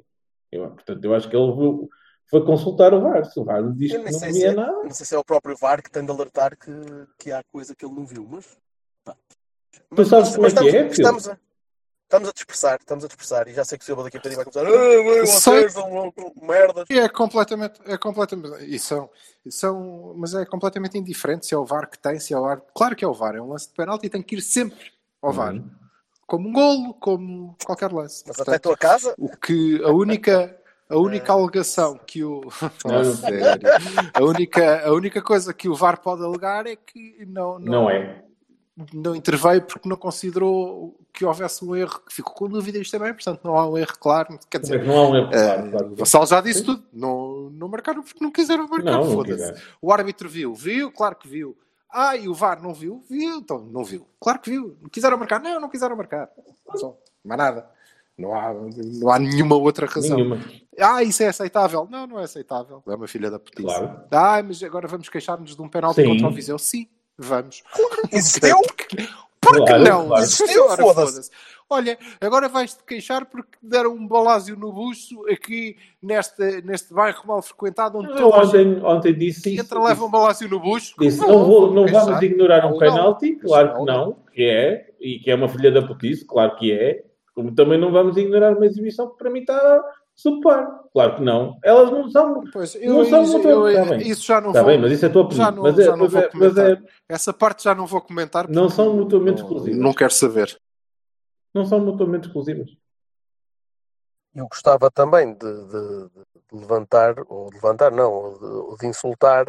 Eu, 0.52 0.70
portanto, 0.70 1.04
eu 1.04 1.16
acho 1.16 1.28
que 1.28 1.36
ele 1.36 1.52
viu- 1.52 1.90
foi 2.30 2.46
consultar 2.46 2.94
o 2.94 3.02
VAR. 3.02 3.26
Se 3.26 3.40
o 3.40 3.44
VAR 3.44 3.64
diz 3.74 3.92
Eu 3.92 4.04
que 4.04 4.12
não 4.12 4.20
sei, 4.20 4.34
se 4.34 4.40
via 4.40 4.50
é, 4.50 4.54
nada, 4.54 4.84
não 4.84 4.92
sei 4.92 5.06
se 5.06 5.16
é 5.16 5.18
o 5.18 5.24
próprio 5.24 5.56
VAR 5.56 5.82
que 5.82 5.92
tem 5.92 6.06
de 6.06 6.12
alertar 6.12 6.58
que, 6.58 6.72
que 7.18 7.32
há 7.32 7.44
coisa 7.52 7.76
que 7.76 7.86
ele 7.86 7.96
não 7.96 8.06
viu, 8.06 8.28
mas. 8.30 8.46
pá. 9.04 9.16
Tu 9.96 10.06
sabes 10.06 10.36
como 10.36 10.48
é 10.48 10.50
que 10.50 10.56
estamos, 10.56 10.74
é, 10.74 10.88
estamos, 10.88 11.30
a, 11.30 11.38
estamos 12.04 12.30
a 12.30 12.32
dispersar, 12.34 12.78
estamos 12.80 13.06
a 13.06 13.08
dispersar, 13.08 13.48
e 13.48 13.54
já 13.54 13.64
sei 13.64 13.78
que 13.78 13.84
o 13.84 13.86
Silva 13.86 14.04
daqui 14.04 14.18
a 14.18 14.20
bocadinho 14.20 14.44
vai 14.44 14.52
começar. 14.52 14.68
Ah, 14.68 15.26
vocês 15.26 15.74
são 15.74 16.14
merdas. 16.42 16.86
E 16.90 17.00
é 17.00 17.08
completamente, 17.08 17.80
é 17.86 17.98
completamente, 17.98 18.66
e 18.66 18.78
são, 18.78 19.10
são, 19.50 20.14
mas 20.18 20.34
é 20.34 20.46
completamente 20.46 20.98
indiferente 20.98 21.46
se 21.46 21.54
é 21.54 21.58
o 21.58 21.66
VAR 21.66 21.90
que 21.90 21.98
tem, 21.98 22.20
se 22.20 22.34
é 22.34 22.38
o 22.38 22.42
VAR. 22.42 22.62
Claro 22.76 22.96
que 22.96 23.06
é 23.06 23.08
o 23.08 23.14
VAR, 23.14 23.36
é 23.36 23.42
um 23.42 23.50
lance 23.50 23.70
de 23.70 23.74
penalti 23.74 24.08
e 24.08 24.10
tem 24.10 24.22
que 24.22 24.36
ir 24.36 24.42
sempre 24.42 24.92
ao 25.22 25.32
VAR. 25.32 25.54
Uhum. 25.54 25.70
Como 26.26 26.50
um 26.50 26.52
golo, 26.52 26.94
como 26.96 27.56
qualquer 27.66 27.94
lance. 27.94 28.24
Mas 28.28 28.36
até 28.36 28.52
Portanto, 28.52 28.56
a 28.56 28.60
tua 28.60 28.78
casa, 28.78 29.16
o 29.18 29.30
que, 29.30 29.82
a 29.82 29.92
única, 29.92 30.60
a 30.90 30.98
única 30.98 31.34
alegação 31.34 32.00
que 32.06 32.24
o, 32.24 32.42
Não, 32.86 33.04
sério, 33.04 33.46
a 34.14 34.24
única, 34.24 34.88
a 34.88 34.94
única 34.94 35.22
coisa 35.22 35.54
que 35.54 35.68
o 35.68 35.76
VAR 35.76 36.00
pode 36.00 36.24
alegar 36.24 36.66
é 36.66 36.76
que 36.76 37.26
não, 37.28 37.60
não, 37.60 37.72
não 37.84 37.90
é. 37.90 38.24
não 38.94 39.16
interveio 39.16 39.62
porque 39.64 39.88
não 39.90 39.98
considerou 39.98 40.98
que 41.12 41.26
houvesse 41.26 41.66
um 41.66 41.76
erro, 41.76 42.00
que 42.08 42.14
ficou 42.14 42.34
com 42.34 42.48
dúvidas 42.48 42.90
também, 42.90 43.14
portanto 43.14 43.42
não 43.44 43.58
há 43.58 43.68
um 43.68 43.78
erro 43.78 43.98
claro. 44.00 44.40
Quer 44.50 44.58
é 44.58 44.62
dizer, 44.62 44.86
não 44.86 44.98
há 44.98 45.10
um 45.10 45.16
erro 45.16 45.30
eh, 45.34 45.46
claro, 45.46 45.72
claro 45.72 45.88
o 45.88 45.90
que 45.92 46.00
Vassal 46.00 46.28
já 46.28 46.42
disse 46.42 46.64
tudo. 46.64 46.84
Não, 46.94 47.50
não 47.50 47.68
marcaram 47.68 48.04
porque 48.04 48.24
não 48.24 48.32
quiseram 48.32 48.68
marcar. 48.68 49.04
Foda-se. 49.04 49.62
O 49.82 49.92
árbitro 49.92 50.30
viu, 50.30 50.54
viu, 50.54 50.92
claro 50.92 51.16
que 51.16 51.28
viu. 51.28 51.58
Ah, 51.90 52.16
e 52.16 52.28
o 52.28 52.34
VAR 52.34 52.62
não 52.62 52.74
viu? 52.74 53.04
Viu, 53.10 53.38
então 53.38 53.60
não 53.60 53.84
viu. 53.84 54.06
Claro 54.20 54.40
que 54.40 54.52
viu. 54.52 54.78
Quiseram 54.92 55.18
marcar? 55.18 55.40
Não, 55.42 55.60
não 55.60 55.70
quiseram 55.70 55.96
marcar. 55.96 56.30
Só, 56.76 56.98
mais 57.24 57.38
nada. 57.38 57.77
Não 58.18 58.34
há, 58.34 58.52
não 58.54 59.12
há 59.12 59.20
nenhuma 59.20 59.56
outra 59.56 59.86
razão. 59.86 60.18
Nenhuma. 60.18 60.40
Ah, 60.80 61.04
isso 61.04 61.22
é 61.22 61.28
aceitável. 61.28 61.88
Não, 61.90 62.08
não 62.08 62.20
é 62.20 62.24
aceitável. 62.24 62.82
É 62.88 62.96
uma 62.96 63.08
filha 63.08 63.30
da 63.30 63.38
putice. 63.38 63.64
Claro. 63.64 64.00
Ah, 64.12 64.42
mas 64.44 64.62
agora 64.64 64.88
vamos 64.88 65.08
queixar-nos 65.08 65.56
de 65.56 65.62
um 65.62 65.70
penalti 65.70 66.02
Sim. 66.02 66.08
contra 66.10 66.28
o 66.28 66.32
Viseu? 66.32 66.58
Sim, 66.58 66.88
vamos. 67.18 67.62
existiu. 68.12 68.58
Por 69.40 69.54
que 69.58 69.66
Claro, 69.66 69.84
não? 69.84 70.08
claro. 70.08 70.24
Existiu, 70.24 70.68
foda-se. 70.78 71.30
Olha, 71.70 71.98
agora 72.20 72.50
vais-te 72.50 72.84
queixar 72.84 73.26
porque 73.26 73.58
deram 73.62 73.92
um 73.94 74.08
balásio 74.08 74.58
no 74.58 74.74
buço 74.74 75.24
aqui 75.30 75.76
neste, 76.02 76.62
neste 76.64 76.94
bairro 76.94 77.22
mal 77.26 77.42
frequentado 77.42 78.00
onde 78.00 78.20
Eu 78.20 78.30
ontem, 78.30 78.82
ontem 78.84 79.14
disse 79.14 79.54
isso. 79.54 79.62
entra, 79.62 79.80
leva 79.84 80.04
um 80.06 80.10
balásio 80.10 80.50
no 80.50 80.60
bucho. 80.60 80.96
Disse, 81.00 81.20
não, 81.20 81.46
vou, 81.46 81.72
não 81.74 81.86
vamos 81.86 82.22
ignorar 82.22 82.66
um 82.66 82.72
Não, 82.72 82.78
penalti, 82.80 83.34
não. 83.34 83.40
claro 83.40 83.74
que 83.74 83.78
Não, 83.80 83.86
não, 83.86 84.18
que 84.34 84.44
é, 84.44 84.90
e 85.00 85.20
que 85.20 85.30
é 85.30 85.36
uma 85.36 85.48
filha 85.48 85.72
da 85.72 85.86
putice, 85.86 86.26
claro 86.26 86.56
que 86.56 86.72
é, 86.72 87.04
como 87.38 87.54
também 87.54 87.80
não 87.80 87.92
vamos 87.92 88.18
ignorar 88.18 88.58
uma 88.58 88.66
exibição 88.66 89.12
que 89.12 89.18
para 89.20 89.30
mim 89.30 89.42
está 89.42 89.84
subpar, 90.16 90.84
claro 90.92 91.16
que 91.18 91.22
não. 91.22 91.60
Elas 91.64 91.92
não 91.92 92.10
são, 92.10 92.44
Pois, 92.52 92.74
não 92.74 92.82
eu, 93.02 93.06
são 93.06 93.22
isso, 93.24 93.38
eu- 93.38 93.74
tá 93.76 93.86
bem. 93.92 94.08
isso 94.10 94.26
já 94.26 94.42
não 94.42 94.50
Está 94.50 94.64
vou. 94.64 94.72
bem, 94.72 94.82
mas 94.82 94.92
isso 94.92 95.06
é 95.06 95.08
a 95.08 95.12
tua 95.12 95.22
opinião. 95.22 95.46
já 95.46 95.52
não, 95.52 95.62
mas 95.62 95.78
é, 95.78 95.84
já 95.84 95.92
não 95.92 95.98
mas 96.06 96.12
vou 96.12 96.22
é- 96.22 96.24
mas 96.26 96.32
comentar. 96.54 96.72
é- 96.72 96.82
Essa 97.08 97.32
parte 97.34 97.64
já 97.64 97.76
não 97.76 97.86
vou 97.86 98.02
comentar. 98.02 98.50
Não 98.50 98.68
são 98.68 98.96
mutuamente 98.96 99.38
não- 99.42 99.46
exclusivas. 99.48 99.80
Não 99.80 99.94
quero 99.94 100.12
saber. 100.12 100.58
não 101.54 101.66
são 101.66 101.80
mutuamente 101.80 102.26
exclusivas. 102.28 102.70
Eu 104.36 104.48
gostava 104.48 104.90
também 104.92 105.34
de, 105.34 105.40
de- 105.40 106.10
de 106.52 106.60
levantar, 106.60 107.16
ou 107.28 107.50
de 107.50 107.56
levantar, 107.56 107.92
não, 107.92 108.12
ou 108.12 108.40
de, 108.40 108.46
ou 108.46 108.78
de 108.78 108.88
insultar 108.88 109.46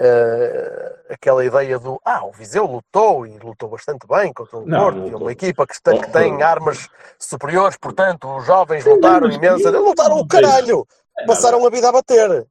eh, 0.00 0.94
aquela 1.10 1.44
ideia 1.44 1.78
do 1.78 2.00
ah, 2.04 2.24
o 2.26 2.32
Viseu 2.32 2.64
lutou 2.66 3.26
e 3.26 3.38
lutou 3.38 3.68
bastante 3.68 4.06
bem 4.06 4.32
contra 4.32 4.58
o 4.58 4.66
Não, 4.66 4.80
Porto, 4.84 4.96
lutou. 4.98 5.18
é 5.20 5.22
uma 5.22 5.32
equipa 5.32 5.66
que, 5.66 5.80
tem, 5.82 6.00
que 6.00 6.10
tem 6.10 6.42
armas 6.42 6.88
superiores, 7.18 7.76
portanto, 7.76 8.28
os 8.36 8.44
jovens 8.46 8.84
lutaram 8.84 9.30
imenso. 9.30 9.70
não- 9.70 9.82
Lutaram 9.84 10.14
o 10.16 10.18
não 10.18 10.26
caralho! 10.26 10.86
Passaram 11.26 11.64
a 11.66 11.70
vida 11.70 11.88
a 11.88 11.92
bater. 11.92 12.46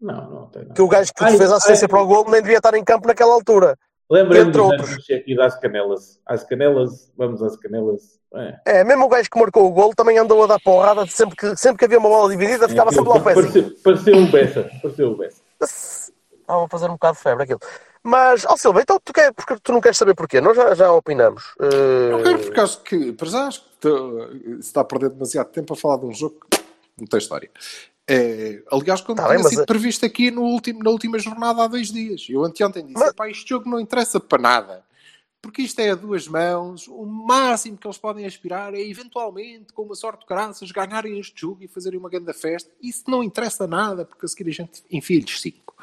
Não, 0.00 0.30
não 0.30 0.46
tem 0.46 0.62
nada. 0.62 0.74
Que 0.74 0.80
o 0.82 0.88
gajo 0.88 1.12
que 1.12 1.24
Ai, 1.24 1.36
fez 1.36 1.52
a 1.52 1.56
assistência 1.56 1.84
ai. 1.84 1.88
para 1.88 2.00
o 2.00 2.06
gol 2.06 2.24
nem 2.30 2.40
devia 2.40 2.56
estar 2.58 2.72
em 2.74 2.84
campo 2.84 3.06
naquela 3.06 3.34
altura. 3.34 3.76
Lembrando 4.10 4.52
dos 4.52 4.60
outros. 4.62 4.90
anos 5.10 5.36
das 5.36 5.60
canelas. 5.60 6.18
Às 6.24 6.42
canelas, 6.44 7.12
vamos 7.18 7.42
às 7.42 7.56
canelas. 7.58 8.18
É. 8.34 8.80
É, 8.80 8.84
mesmo 8.84 9.04
o 9.04 9.08
gajo 9.08 9.28
que 9.30 9.38
marcou 9.38 9.66
o 9.66 9.70
gol 9.72 9.94
também 9.94 10.16
andou 10.16 10.42
a 10.44 10.46
dar 10.46 10.58
porrada 10.60 11.06
sempre 11.06 11.36
que, 11.36 11.54
sempre 11.56 11.78
que 11.78 11.84
havia 11.84 11.98
uma 11.98 12.08
bola 12.08 12.30
dividida, 12.30 12.66
ficava 12.68 12.90
sempre 12.92 13.08
lá 13.10 13.16
ao 13.16 13.22
pezinho. 13.22 13.52
pareceu, 13.52 13.76
pareceu 13.82 14.16
um 14.16 14.30
Bessa. 14.30 14.70
Pareceu 14.82 15.08
um 15.10 15.16
Bessa. 15.16 15.42
Estava 16.48 16.64
a 16.64 16.68
fazer 16.68 16.86
um 16.86 16.92
bocado 16.94 17.16
de 17.18 17.22
febre 17.22 17.44
aquilo. 17.44 17.60
Mas, 18.02 18.46
ó 18.46 18.56
Silva, 18.56 18.80
então 18.80 18.98
tu, 19.04 19.12
quer, 19.12 19.32
porque 19.34 19.56
tu 19.62 19.70
não 19.70 19.82
queres 19.82 19.98
saber 19.98 20.14
porquê? 20.14 20.40
Nós 20.40 20.56
já, 20.56 20.74
já 20.74 20.90
opinamos. 20.90 21.44
Eh, 21.60 22.10
Não 22.10 22.22
quero, 22.22 22.38
porque 22.38 22.60
acho 22.60 22.80
que, 22.82 23.12
para 23.12 23.28
já, 23.28 23.46
acho 23.48 23.62
que 23.78 23.88
se 24.54 24.58
está 24.60 24.80
a 24.80 24.84
perder 24.84 25.10
demasiado 25.10 25.48
tempo 25.50 25.74
a 25.74 25.76
falar 25.76 25.98
de 25.98 26.06
um 26.06 26.14
jogo 26.14 26.36
que 26.50 26.58
não 26.96 27.06
tem 27.06 27.18
história. 27.18 27.50
É, 28.10 28.62
aliás, 28.72 29.02
quando 29.02 29.18
Tá 29.18 29.24
tinha 29.24 29.34
bem, 29.34 29.42
mas 29.42 29.50
sido 29.52 29.62
a- 29.62 29.66
previsto 29.66 30.06
aqui 30.06 30.30
no 30.30 30.40
último, 30.42 30.82
na 30.82 30.88
última 30.90 31.18
jornada 31.18 31.64
há 31.64 31.66
dois 31.66 31.88
dias. 31.92 32.24
Eu 32.30 32.42
anteontem 32.44 32.86
disse: 32.86 32.98
Mas- 32.98 33.10
"Epá, 33.10 33.28
este 33.28 33.46
jogo 33.46 33.68
não 33.68 33.78
interessa 33.78 34.18
para 34.18 34.40
nada. 34.40 34.84
Porque 35.42 35.60
isto 35.62 35.78
é 35.80 35.90
a 35.90 35.94
duas 35.94 36.26
mãos. 36.26 36.88
O 36.88 37.04
máximo 37.04 37.76
que 37.76 37.86
eles 37.86 37.98
podem 37.98 38.24
aspirar 38.26 38.74
é, 38.74 38.80
eventualmente, 38.80 39.72
com 39.72 39.82
uma 39.82 39.94
sorte 39.94 40.20
de 40.20 40.26
caraças, 40.26 40.72
ganharem 40.72 41.18
este 41.20 41.42
jogo 41.42 41.58
e 41.62 41.68
fazerem 41.68 41.98
uma 41.98 42.08
grande 42.08 42.32
festa. 42.32 42.70
Isso 42.82 43.04
não 43.06 43.22
interessa 43.22 43.66
nada, 43.66 44.04
porque 44.04 44.24
a 44.24 44.28
seguir 44.28 44.48
a 44.48 44.52
gente 44.52 44.82
enfia-lhes 44.90 45.40
cinco. 45.40 45.74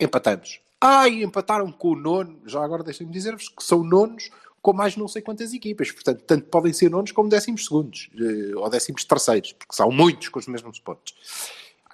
Empatamos. 0.00 0.60
Ai, 0.80 1.22
empataram 1.22 1.70
com 1.72 1.88
o 1.90 1.96
nono. 1.96 2.40
Já 2.46 2.62
agora 2.62 2.82
deixem-me 2.82 3.12
dizer-vos 3.12 3.48
que 3.48 3.62
são 3.62 3.82
nonos 3.82 4.30
com 4.60 4.72
mais 4.72 4.96
não 4.96 5.06
sei 5.08 5.22
quantas 5.22 5.52
equipas. 5.52 5.90
Portanto, 5.92 6.22
tanto 6.26 6.46
podem 6.48 6.72
ser 6.72 6.90
nonos 6.90 7.12
como 7.12 7.28
décimos 7.28 7.64
segundos. 7.64 8.10
eh, 8.18 8.56
Ou 8.56 8.68
décimos 8.68 9.04
terceiros. 9.04 9.52
Porque 9.52 9.74
são 9.74 9.90
muitos 9.90 10.28
com 10.28 10.38
os 10.38 10.46
mesmos 10.46 10.78
pontos. 10.80 11.14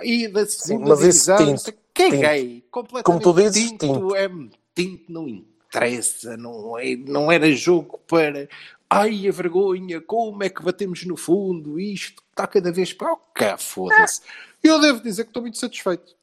E 0.02 0.28
da 0.28 0.46
segunda 0.46 0.88
mas 0.90 1.00
divisão, 1.00 1.36
tinto, 1.36 1.58
sei- 1.60 1.74
caguei. 1.94 2.64
Completamente 2.70 3.04
Como 3.04 3.20
tu 3.20 3.32
dizes, 3.34 3.70
tinto. 3.70 3.86
tinto. 3.86 4.16
É 4.16 4.28
tinto, 4.74 5.12
não 5.12 5.28
interessa. 5.28 6.36
Não, 6.36 6.78
é, 6.78 6.96
não 6.96 7.30
era 7.30 7.50
jogo 7.52 7.98
para... 8.08 8.48
Ai, 8.92 9.28
a 9.28 9.30
vergonha, 9.30 10.00
como 10.00 10.42
é 10.42 10.48
que 10.48 10.62
batemos 10.64 11.04
no 11.04 11.16
fundo? 11.16 11.78
Isto 11.78 12.24
está 12.30 12.44
cada 12.46 12.72
vez 12.72 12.92
para... 12.92 13.12
Oh, 13.12 13.58
foda-se. 13.58 14.20
Eu 14.64 14.80
devo 14.80 15.00
dizer 15.00 15.22
que 15.24 15.30
estou 15.30 15.42
muito 15.42 15.58
satisfeito 15.58 16.16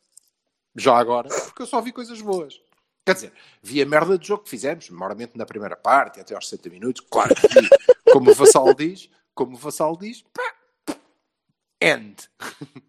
já 0.78 0.96
agora, 0.98 1.30
porque 1.30 1.62
eu 1.64 1.68
só 1.68 1.82
vi 1.82 1.92
coisas 1.92 2.22
boas. 2.22 2.62
Quer 3.06 3.14
dizer, 3.16 3.34
vi 3.64 3.82
a 3.82 3.86
merda 3.86 4.18
do 4.18 4.26
jogo 4.26 4.44
que 4.44 4.50
fizemos, 4.50 4.90
normalmente 4.90 5.38
na 5.38 5.46
primeira 5.46 5.76
parte, 5.78 6.20
até 6.20 6.36
aos 6.36 6.48
60 6.50 6.70
minutos, 6.70 7.06
claro 7.10 7.34
que 7.36 7.48
vi, 7.48 7.68
como 8.12 8.32
o 8.32 8.34
Vassal 8.34 8.74
diz, 8.74 9.10
como 9.34 9.56
o 9.56 9.58
Vassal 9.58 9.96
diz, 9.98 10.24
pá, 10.34 10.44
end. 11.82 12.16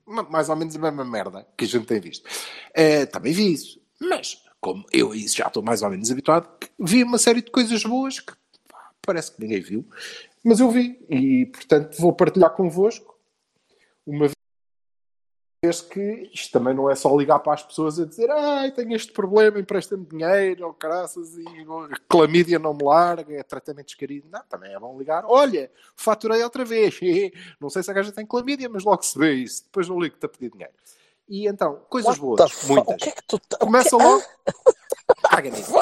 Ma- 0.07 0.23
Mais 0.31 0.49
ou 0.49 0.57
menos 0.57 0.75
a 0.77 0.79
mesma 0.79 1.05
merda 1.05 1.47
que 1.57 1.65
a 1.65 1.69
gente 1.69 1.87
tem 1.87 2.01
visto. 2.01 2.29
Eh, 2.75 3.07
também 3.07 3.33
vi 3.33 3.53
isso, 3.53 3.81
mas 4.01 4.43
como 4.61 4.85
eu 4.93 5.15
isso 5.15 5.37
já 5.37 5.47
estou 5.47 5.63
mais 5.63 5.83
ou 5.83 5.91
menos 5.91 6.11
habituado, 6.11 6.49
vi 6.79 7.05
uma 7.05 7.19
série 7.19 7.43
de 7.43 7.51
coisas 7.51 7.83
boas 7.85 8.19
que 8.21 8.33
pá, 8.69 8.91
parece 9.03 9.33
que 9.33 9.41
ninguém 9.41 9.61
viu, 9.61 9.87
mas 10.45 10.59
eu 10.61 10.71
vi, 10.71 10.99
e 11.09 11.47
portanto 11.47 11.97
vou 11.99 12.13
partilhar 12.13 12.51
convosco 12.55 13.17
uma 14.07 14.29
vez 15.63 15.81
que 15.81 16.31
isto 16.33 16.53
também 16.53 16.73
não 16.73 16.89
é 16.89 16.95
só 16.95 17.15
ligar 17.17 17.41
para 17.41 17.55
as 17.55 17.63
pessoas 17.63 17.99
a 17.99 18.05
dizer 18.07 18.31
ai, 18.31 18.71
tenho 18.71 18.95
este 18.95 19.13
problema, 19.13 19.59
empresta-me 19.59 20.07
dinheiro, 20.07 20.67
ou 20.67 20.73
caraças, 20.73 21.37
e 21.37 21.45
clamídia 22.09 22.59
não 22.59 22.73
me 22.73 22.85
larga, 22.85 23.35
é 23.35 23.43
tratamento 23.43 23.87
descarido. 23.87 24.29
Não, 24.31 24.41
também 24.49 24.73
é 24.73 24.79
bom 24.79 24.97
ligar. 24.97 25.25
Olha, 25.27 25.71
faturei 25.97 26.43
outra 26.45 26.65
vez. 26.65 26.99
Não 27.61 27.69
sei 27.69 27.83
se 27.83 27.91
a 27.91 27.95
gaja 27.95 28.13
tem 28.13 28.25
clamídia, 28.25 28.69
mas 28.69 28.85
logo 28.85 29.03
se 29.03 29.19
vê 29.19 29.33
isso. 29.35 29.65
Depois 29.65 29.89
eu 29.89 29.99
ligo-te 29.99 30.25
a 30.25 30.29
pedir 30.29 30.51
dinheiro. 30.53 30.73
E 31.29 31.47
então, 31.47 31.81
coisas 31.91 32.19
what 32.19 32.21
boas, 32.21 32.65
muitas. 32.69 32.95
O 32.95 32.97
que 32.97 33.09
é 33.09 33.13
que 33.13 33.23
tu... 33.27 33.39
tá- 33.39 33.59
Começa 33.59 33.97
que- 33.97 34.03
logo. 34.03 34.23
Caga 35.31 35.51
nisso. 35.51 35.73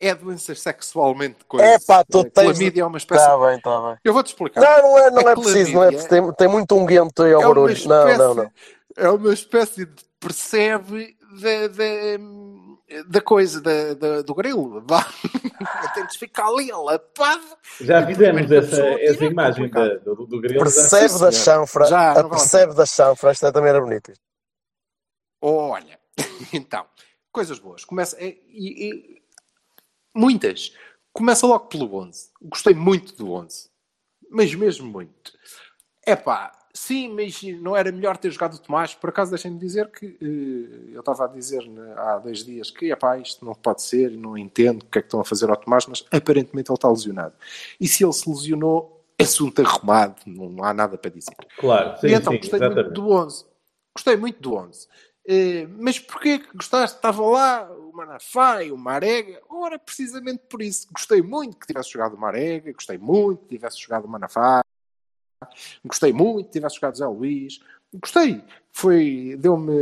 É 0.00 0.14
doenças 0.14 0.60
sexualmente 0.60 1.36
É 1.40 1.44
coisas. 1.46 1.84
pá, 1.84 2.04
tu 2.04 2.24
tens... 2.24 2.44
Clamídia 2.56 2.82
é 2.82 2.84
uma 2.86 2.98
espécie. 2.98 3.24
Tá 3.24 3.38
bem, 3.38 3.60
tá 3.60 3.80
bem. 3.88 3.98
Eu 4.04 4.12
vou-te 4.12 4.28
explicar. 4.28 4.60
Não, 4.60 4.82
não 4.90 4.98
é, 4.98 5.10
não 5.10 5.28
é 5.28 5.34
preciso, 5.34 5.72
não 5.72 5.84
é 5.84 5.88
preciso. 5.88 6.08
Tem, 6.08 6.32
tem 6.32 6.48
muito 6.48 6.74
unguento 6.74 7.22
aí 7.22 7.32
ao 7.32 7.42
é 7.42 7.46
barulho. 7.46 7.72
espécie, 7.72 8.18
Não, 8.18 8.34
não, 8.34 8.34
não. 8.44 8.50
É 8.96 9.08
uma 9.10 9.32
espécie 9.32 9.84
de 9.86 10.04
percebe 10.18 11.16
da, 11.42 11.66
da, 11.68 13.02
da 13.08 13.20
coisa, 13.20 13.60
da, 13.60 13.94
da- 13.94 14.22
do 14.22 14.34
grilo. 14.34 14.84
Temos 15.94 16.16
ficar 16.16 16.46
ali 16.46 16.70
alapado. 16.70 17.44
Já 17.80 18.06
fizemos 18.06 18.50
essa, 18.50 18.82
essa 19.00 19.24
imagem 19.24 19.68
da- 19.68 19.96
do, 19.96 20.26
do 20.26 20.40
grilo. 20.40 20.62
Percebe 20.62 21.18
da 21.20 21.30
chanfra. 21.32 21.84
Já, 21.86 22.12
a 22.12 22.28
percebe 22.28 22.74
da 22.74 22.86
chanfra. 22.86 23.32
Isto 23.32 23.46
é, 23.46 23.52
também 23.52 23.70
era 23.70 23.80
bonito. 23.80 24.10
isto. 24.12 24.22
Olha, 25.42 25.98
então, 26.52 26.86
coisas 27.30 27.58
boas. 27.58 27.84
Começa, 27.84 28.16
e, 28.22 28.40
e- 28.48 29.22
muitas. 30.14 30.72
Começa 31.12 31.46
logo 31.46 31.66
pelo 31.66 31.94
11. 31.94 32.30
Gostei 32.42 32.74
muito 32.74 33.14
do 33.16 33.32
11. 33.32 33.68
Mas 34.30 34.54
mesmo 34.54 34.86
muito. 34.90 35.32
É 36.04 36.14
pá, 36.16 36.52
sim, 36.76 37.08
mas 37.08 37.42
não 37.60 37.76
era 37.76 37.90
melhor 37.90 38.16
ter 38.16 38.30
jogado 38.30 38.54
o 38.54 38.58
Tomás. 38.58 38.94
Por 38.94 39.10
acaso, 39.10 39.30
deixem-me 39.30 39.58
dizer 39.58 39.90
que 39.90 40.16
eh, 40.20 40.94
eu 40.94 41.00
estava 41.00 41.24
a 41.24 41.28
dizer 41.28 41.66
né, 41.66 41.94
há 41.96 42.18
dois 42.18 42.44
dias 42.44 42.70
que 42.70 42.90
epá, 42.92 43.18
isto 43.18 43.44
não 43.44 43.54
pode 43.54 43.82
ser, 43.82 44.10
não 44.10 44.36
entendo 44.36 44.82
o 44.82 44.86
que 44.86 44.98
é 44.98 45.02
que 45.02 45.06
estão 45.06 45.20
a 45.20 45.24
fazer 45.24 45.48
ao 45.48 45.56
Tomás, 45.56 45.86
mas 45.86 46.04
aparentemente 46.12 46.70
ele 46.70 46.76
está 46.76 46.88
lesionado. 46.88 47.34
E 47.80 47.88
se 47.88 48.04
ele 48.04 48.12
se 48.12 48.28
lesionou, 48.28 49.04
assunto 49.18 49.62
arrumado, 49.62 50.20
não 50.26 50.62
há 50.62 50.74
nada 50.74 50.98
para 50.98 51.10
dizer. 51.10 51.34
Claro, 51.58 51.98
sim, 51.98 52.08
e 52.08 52.14
então, 52.14 52.32
sim, 52.32 52.38
gostei 52.38 52.60
muito 52.60 52.72
exatamente. 52.72 52.94
do 52.94 53.10
11. 53.10 53.44
Gostei 53.94 54.16
muito 54.16 54.40
do 54.42 54.54
11. 54.54 54.88
Eh, 55.28 55.66
mas 55.78 55.98
porquê 55.98 56.38
que 56.38 56.54
gostaste? 56.54 56.96
Estava 56.96 57.22
lá 57.24 57.70
o 57.72 57.92
Manafai, 57.92 58.70
o 58.70 58.76
Marega. 58.76 59.40
Ora, 59.48 59.78
precisamente 59.78 60.44
por 60.48 60.62
isso. 60.62 60.86
Gostei 60.92 61.22
muito 61.22 61.56
que 61.56 61.66
tivesse 61.66 61.90
jogado 61.90 62.14
o 62.14 62.20
Marega. 62.20 62.72
Gostei 62.72 62.98
muito 62.98 63.42
que 63.42 63.56
tivesse 63.56 63.80
jogado 63.80 64.04
o 64.04 64.08
Manafai. 64.08 64.62
Gostei 65.84 66.12
muito 66.12 66.50
tivesse 66.50 66.76
jogado 66.76 66.96
Zé 66.96 67.06
Luís. 67.06 67.60
Gostei. 67.94 68.42
Foi... 68.72 69.36
Deu-me... 69.38 69.74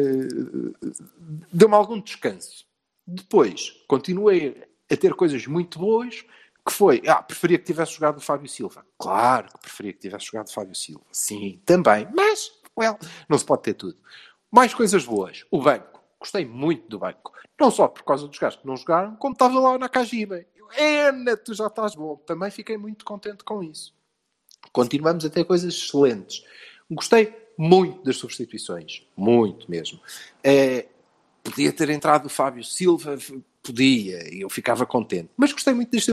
Deu-me 1.52 1.74
algum 1.74 2.00
descanso. 2.00 2.66
Depois, 3.06 3.82
continuei 3.86 4.64
a 4.90 4.96
ter 4.96 5.14
coisas 5.14 5.46
muito 5.46 5.78
boas 5.78 6.24
que 6.66 6.72
foi, 6.72 7.02
ah, 7.06 7.22
preferia 7.22 7.58
que 7.58 7.64
tivesse 7.64 7.92
jogado 7.92 8.16
o 8.16 8.20
Fábio 8.20 8.48
Silva. 8.48 8.86
Claro 8.98 9.48
que 9.48 9.58
preferia 9.60 9.92
que 9.92 9.98
tivesse 9.98 10.26
jogado 10.26 10.48
o 10.48 10.52
Fábio 10.52 10.74
Silva. 10.74 11.04
Sim, 11.12 11.60
também. 11.66 12.08
Mas, 12.14 12.50
well, 12.78 12.98
não 13.28 13.36
se 13.36 13.44
pode 13.44 13.62
ter 13.62 13.74
tudo. 13.74 13.98
Mais 14.50 14.72
coisas 14.72 15.04
boas. 15.04 15.44
O 15.50 15.60
banco. 15.60 16.02
Gostei 16.18 16.46
muito 16.46 16.88
do 16.88 16.98
banco. 16.98 17.32
Não 17.60 17.70
só 17.70 17.86
por 17.86 18.02
causa 18.02 18.26
dos 18.26 18.38
gajos 18.38 18.60
que 18.60 18.66
não 18.66 18.76
jogaram, 18.76 19.14
como 19.16 19.34
estava 19.34 19.60
lá 19.60 19.72
o 19.72 19.78
Nakajima. 19.78 20.42
Eu, 20.56 20.72
Ena, 20.72 21.36
tu 21.36 21.52
já 21.52 21.66
estás 21.66 21.94
bom. 21.94 22.16
Também 22.16 22.50
fiquei 22.50 22.78
muito 22.78 23.04
contente 23.04 23.44
com 23.44 23.62
isso. 23.62 23.94
Continuamos 24.74 25.24
a 25.24 25.30
ter 25.30 25.44
coisas 25.44 25.72
excelentes. 25.72 26.44
Gostei 26.90 27.32
muito 27.56 28.02
das 28.02 28.16
substituições. 28.16 29.06
Muito 29.16 29.70
mesmo. 29.70 30.00
Eh, 30.42 30.88
podia 31.44 31.72
ter 31.72 31.90
entrado 31.90 32.26
o 32.26 32.28
Fábio 32.28 32.64
Silva, 32.64 33.16
podia, 33.62 34.18
eu 34.34 34.50
ficava 34.50 34.84
contente. 34.84 35.30
Mas 35.36 35.52
gostei 35.52 35.72
muito 35.72 35.92
das 35.92 36.08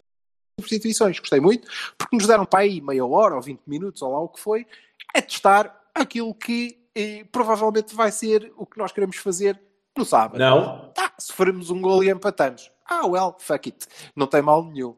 substituições, 0.60 1.20
gostei 1.20 1.40
muito, 1.40 1.68
porque 1.98 2.16
nos 2.16 2.28
deram 2.28 2.46
para 2.46 2.60
aí 2.60 2.80
meia 2.80 3.04
hora 3.04 3.34
ou 3.34 3.42
20 3.42 3.62
minutos, 3.66 4.04
ou 4.04 4.12
lá 4.12 4.20
o 4.20 4.30
que 4.30 4.40
foi, 4.40 4.68
a 5.12 5.20
testar 5.24 5.90
aquilo 5.96 6.32
que 6.36 6.86
eh, 6.94 7.26
provavelmente 7.32 7.96
vai 7.96 8.12
ser 8.12 8.54
o 8.56 8.68
que 8.68 8.78
nós 8.78 8.92
queremos 8.92 9.18
fazer 9.18 9.60
no 9.98 10.06
sábado. 10.06 10.38
Não? 10.38 10.94
Se 11.18 11.34
formos 11.34 11.72
um 11.72 11.82
gol 11.82 12.04
e 12.04 12.12
empatamos. 12.12 12.72
Ah, 12.86 13.08
well, 13.08 13.36
fuck 13.40 13.70
it. 13.70 13.88
Não 14.16 14.28
tem 14.28 14.44
mal 14.44 14.64
nenhum. 14.64 14.96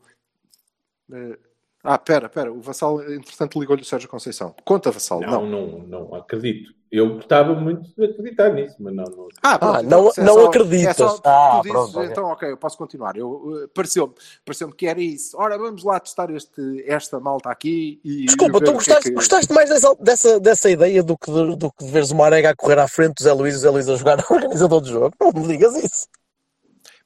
Eh, 1.14 1.40
ah, 1.84 1.98
pera, 1.98 2.30
pera. 2.30 2.52
O 2.52 2.62
Vassal, 2.62 3.02
entretanto, 3.12 3.60
ligou-lhe 3.60 3.82
o 3.82 3.86
Sérgio 3.86 4.08
Conceição. 4.10 4.56
Conta, 4.64 4.90
Vassal. 4.92 5.20
Não, 5.22 5.46
não, 5.46 5.68
não, 5.80 6.16
acredito. 6.16 6.72
Eu 6.92 7.16
gostava 7.16 7.56
muito 7.56 7.90
de 7.98 8.06
acreditar 8.06 8.50
nisso, 8.54 8.76
mas 8.80 8.94
não. 8.94 9.04
não. 9.06 9.28
Ah, 9.42 9.58
pronto, 9.58 9.76
Ah, 9.78 9.82
então, 9.84 10.04
não- 10.04 10.12
é 10.16 10.22
não 10.24 10.34
só- 10.36 10.46
acreditas. 10.46 10.90
É 10.90 10.94
só, 10.94 11.20
Ah, 11.26 11.50
tu 11.58 11.62
dizes, 11.64 11.72
pronto, 11.72 11.98
ok. 11.98 12.10
então 12.12 12.26
ok, 12.26 12.52
eu 12.52 12.58
posso 12.58 12.78
continuar. 12.78 13.18
Eu, 13.18 13.64
eh, 13.64 13.68
pareceu-me 13.74 14.14
pareceu 14.46 14.70
que 14.72 14.86
era 14.86 15.02
isso. 15.02 15.36
Ora, 15.40 15.58
vamos 15.58 15.84
lá 15.84 16.00
testar 16.00 16.30
este, 16.30 16.84
esta 16.88 17.20
malta 17.20 17.50
aqui 17.50 18.00
e. 18.06 18.26
Desculpa, 18.28 18.60
e 18.60 18.62
tu 18.64 18.70
é 18.70 18.74
gostaste, 18.76 19.04
que- 19.10 19.16
gostaste 19.16 19.52
mais 19.52 19.70
dessa, 19.70 19.96
dessa, 20.00 20.40
dessa 20.40 20.70
ideia 20.70 21.02
do 21.02 21.18
que, 21.18 21.32
de, 21.32 21.56
do 21.56 21.72
que 21.72 21.84
de 21.84 21.92
veres 21.92 22.12
o 22.12 22.16
Marega 22.16 22.52
a 22.52 22.56
correr 22.56 22.78
à 22.78 22.88
frente 22.88 23.16
do 23.16 23.24
Zé 23.24 23.34
Luís 23.34 23.56
e 23.56 23.58
o 23.58 23.62
Zé 23.62 23.70
Luís 23.72 23.90
a 23.90 23.96
jogar 23.96 24.18
no 24.30 24.36
organizador 24.36 24.80
do 24.80 24.88
jogo? 24.88 25.16
Não 25.20 25.32
me 25.34 25.48
digas 25.48 25.76
isso. 25.76 26.08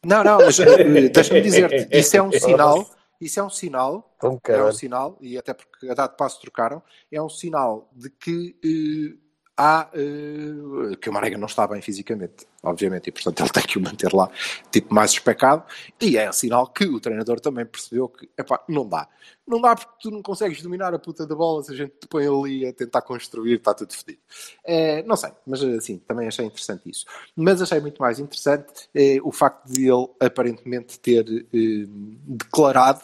Não, 0.06 0.22
não, 0.24 0.38
mas 0.40 0.60
eh, 0.60 1.10
deixa-me 1.10 1.42
dizer-te, 1.42 1.98
isso 1.98 2.16
é 2.18 2.22
um 2.22 2.30
sinal. 2.34 2.86
Isso 3.20 3.40
é 3.40 3.44
um 3.44 3.50
sinal 3.50 4.16
É 4.54 4.64
um 4.64 4.72
sinal, 4.72 5.18
e 5.22 5.38
até 5.38 5.54
porque 5.54 5.90
a 5.90 5.94
dado 5.94 6.16
passo 6.16 6.40
trocaram, 6.42 6.82
é 7.12 7.22
um 7.22 7.30
sinal 7.30 7.90
de 7.94 8.10
que 8.10 8.56
eh, 8.64 9.27
há 9.58 9.90
eh, 9.94 10.96
que 11.02 11.10
o 11.10 11.14
Marega 11.14 11.38
não 11.38 11.48
está 11.48 11.68
bem 11.68 11.82
fisicamente, 11.82 12.46
obviamente, 12.62 13.08
e 13.08 13.12
portanto 13.12 13.40
ele 13.42 13.50
tem 13.52 13.64
que 13.64 13.78
o 13.78 13.82
manter 13.82 14.14
lá, 14.14 14.30
tipo, 14.72 14.94
mais 14.94 15.12
especado, 15.12 15.64
e 16.00 16.16
é 16.16 16.32
sinal 16.32 16.68
que 16.68 16.86
o 16.86 17.00
treinador 17.00 17.40
também 17.40 17.66
percebeu 17.66 18.08
que, 18.08 18.30
epá, 18.38 18.64
não 18.70 18.88
dá. 18.88 19.10
Não 19.48 19.60
dá 19.60 19.76
porque 19.76 19.94
tu 20.02 20.12
não 20.12 20.22
consegues 20.22 20.62
dominar 20.62 20.94
a 20.94 21.00
puta 21.00 21.26
da 21.26 21.34
bola 21.34 21.64
se 21.64 21.74
a 21.74 21.76
gente 21.76 21.94
te 22.00 22.08
põe 22.08 22.28
ali 22.28 22.68
a 22.68 22.74
tentar 22.74 23.02
construir, 23.02 23.56
está 23.56 23.74
tudo 23.74 23.94
fedido. 23.94 24.22
Eh, 24.64 25.04
não 25.04 25.16
sei, 25.16 25.32
mas 25.46 25.64
assim, 25.64 25.98
também 26.00 26.28
achei 26.28 26.46
interessante 26.46 26.90
isso. 26.90 27.06
Mas 27.36 27.62
achei 27.62 27.80
muito 27.80 28.02
mais 28.02 28.20
interessante 28.20 28.90
eh, 28.94 29.20
o 29.24 29.32
facto 29.32 29.66
de 29.66 29.90
ele 29.90 30.08
aparentemente 30.20 31.00
ter 31.00 31.26
eh, 31.30 31.88
declarado, 32.28 33.02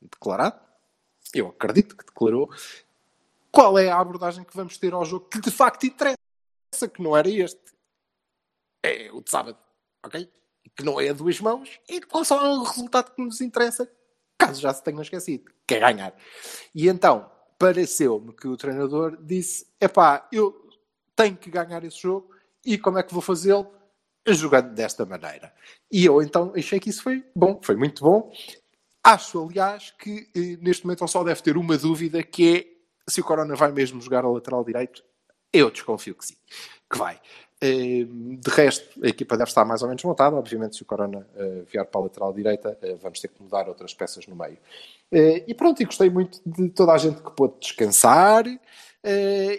declarado? 0.00 0.60
Eu 1.34 1.48
acredito 1.48 1.96
que 1.96 2.06
declarou 2.06 2.50
qual 3.50 3.78
é 3.78 3.88
a 3.90 3.98
abordagem 3.98 4.44
que 4.44 4.56
vamos 4.56 4.76
ter 4.78 4.92
ao 4.92 5.04
jogo 5.04 5.28
que 5.28 5.40
de 5.40 5.50
facto 5.50 5.84
interessa, 5.84 6.16
que 6.92 7.02
não 7.02 7.16
era 7.16 7.28
este. 7.28 7.60
É 8.82 9.10
o 9.12 9.20
de 9.20 9.30
sábado, 9.30 9.58
ok? 10.04 10.30
que 10.78 10.84
não 10.84 11.00
é 11.00 11.08
a 11.08 11.12
duas 11.12 11.40
mãos, 11.40 11.80
e 11.88 12.00
qual 12.00 12.24
só 12.24 12.44
é 12.44 12.48
o 12.48 12.62
resultado 12.62 13.12
que 13.12 13.20
nos 13.20 13.40
interessa, 13.40 13.90
caso 14.38 14.60
já 14.60 14.72
se 14.72 14.82
tenham 14.82 15.02
esquecido, 15.02 15.50
que 15.66 15.74
é 15.74 15.80
ganhar. 15.80 16.14
E 16.72 16.88
então, 16.88 17.28
pareceu-me 17.58 18.32
que 18.32 18.46
o 18.46 18.56
treinador 18.56 19.18
disse: 19.20 19.66
epá, 19.80 20.28
eu 20.32 20.68
tenho 21.16 21.36
que 21.36 21.50
ganhar 21.50 21.82
esse 21.82 22.00
jogo, 22.00 22.30
e 22.64 22.78
como 22.78 22.98
é 22.98 23.02
que 23.02 23.12
vou 23.12 23.20
fazê-lo? 23.20 23.72
Jogando 24.26 24.72
desta 24.74 25.04
maneira. 25.04 25.52
E 25.90 26.04
eu 26.04 26.22
então 26.22 26.52
achei 26.54 26.78
que 26.78 26.90
isso 26.90 27.02
foi 27.02 27.24
bom, 27.34 27.58
foi 27.62 27.76
muito 27.76 28.04
bom. 28.04 28.30
Acho, 29.02 29.42
aliás, 29.42 29.90
que 29.98 30.30
eh, 30.36 30.58
neste 30.60 30.84
momento 30.84 31.02
ele 31.02 31.10
só 31.10 31.24
deve 31.24 31.40
ter 31.40 31.56
uma 31.56 31.78
dúvida, 31.78 32.22
que 32.22 32.56
é 32.56 32.77
se 33.08 33.20
o 33.20 33.24
Corona 33.24 33.54
vai 33.54 33.72
mesmo 33.72 34.00
jogar 34.00 34.24
a 34.24 34.28
lateral 34.28 34.64
direito. 34.64 35.02
Eu 35.52 35.70
desconfio 35.70 36.14
que 36.14 36.26
sim, 36.26 36.36
que 36.90 36.98
vai. 36.98 37.20
Eh, 37.60 38.04
de 38.04 38.50
resto, 38.50 39.04
a 39.04 39.08
equipa 39.08 39.36
deve 39.36 39.48
estar 39.50 39.64
mais 39.64 39.82
ou 39.82 39.88
menos 39.88 40.02
montada. 40.04 40.36
Obviamente, 40.36 40.76
se 40.76 40.82
o 40.82 40.86
Corona 40.86 41.26
uh, 41.34 41.64
vier 41.64 41.84
para 41.84 42.00
a 42.00 42.04
lateral 42.04 42.32
direita, 42.32 42.78
uh, 42.80 42.96
vamos 42.98 43.20
ter 43.20 43.28
que 43.28 43.42
mudar 43.42 43.68
outras 43.68 43.92
peças 43.92 44.26
no 44.26 44.36
meio. 44.36 44.58
Uh, 45.12 45.42
e 45.46 45.54
pronto, 45.54 45.82
e 45.82 45.84
gostei 45.84 46.08
muito 46.08 46.40
de 46.46 46.68
toda 46.70 46.92
a 46.92 46.98
gente 46.98 47.20
que 47.20 47.30
pôde 47.32 47.54
descansar. 47.60 48.44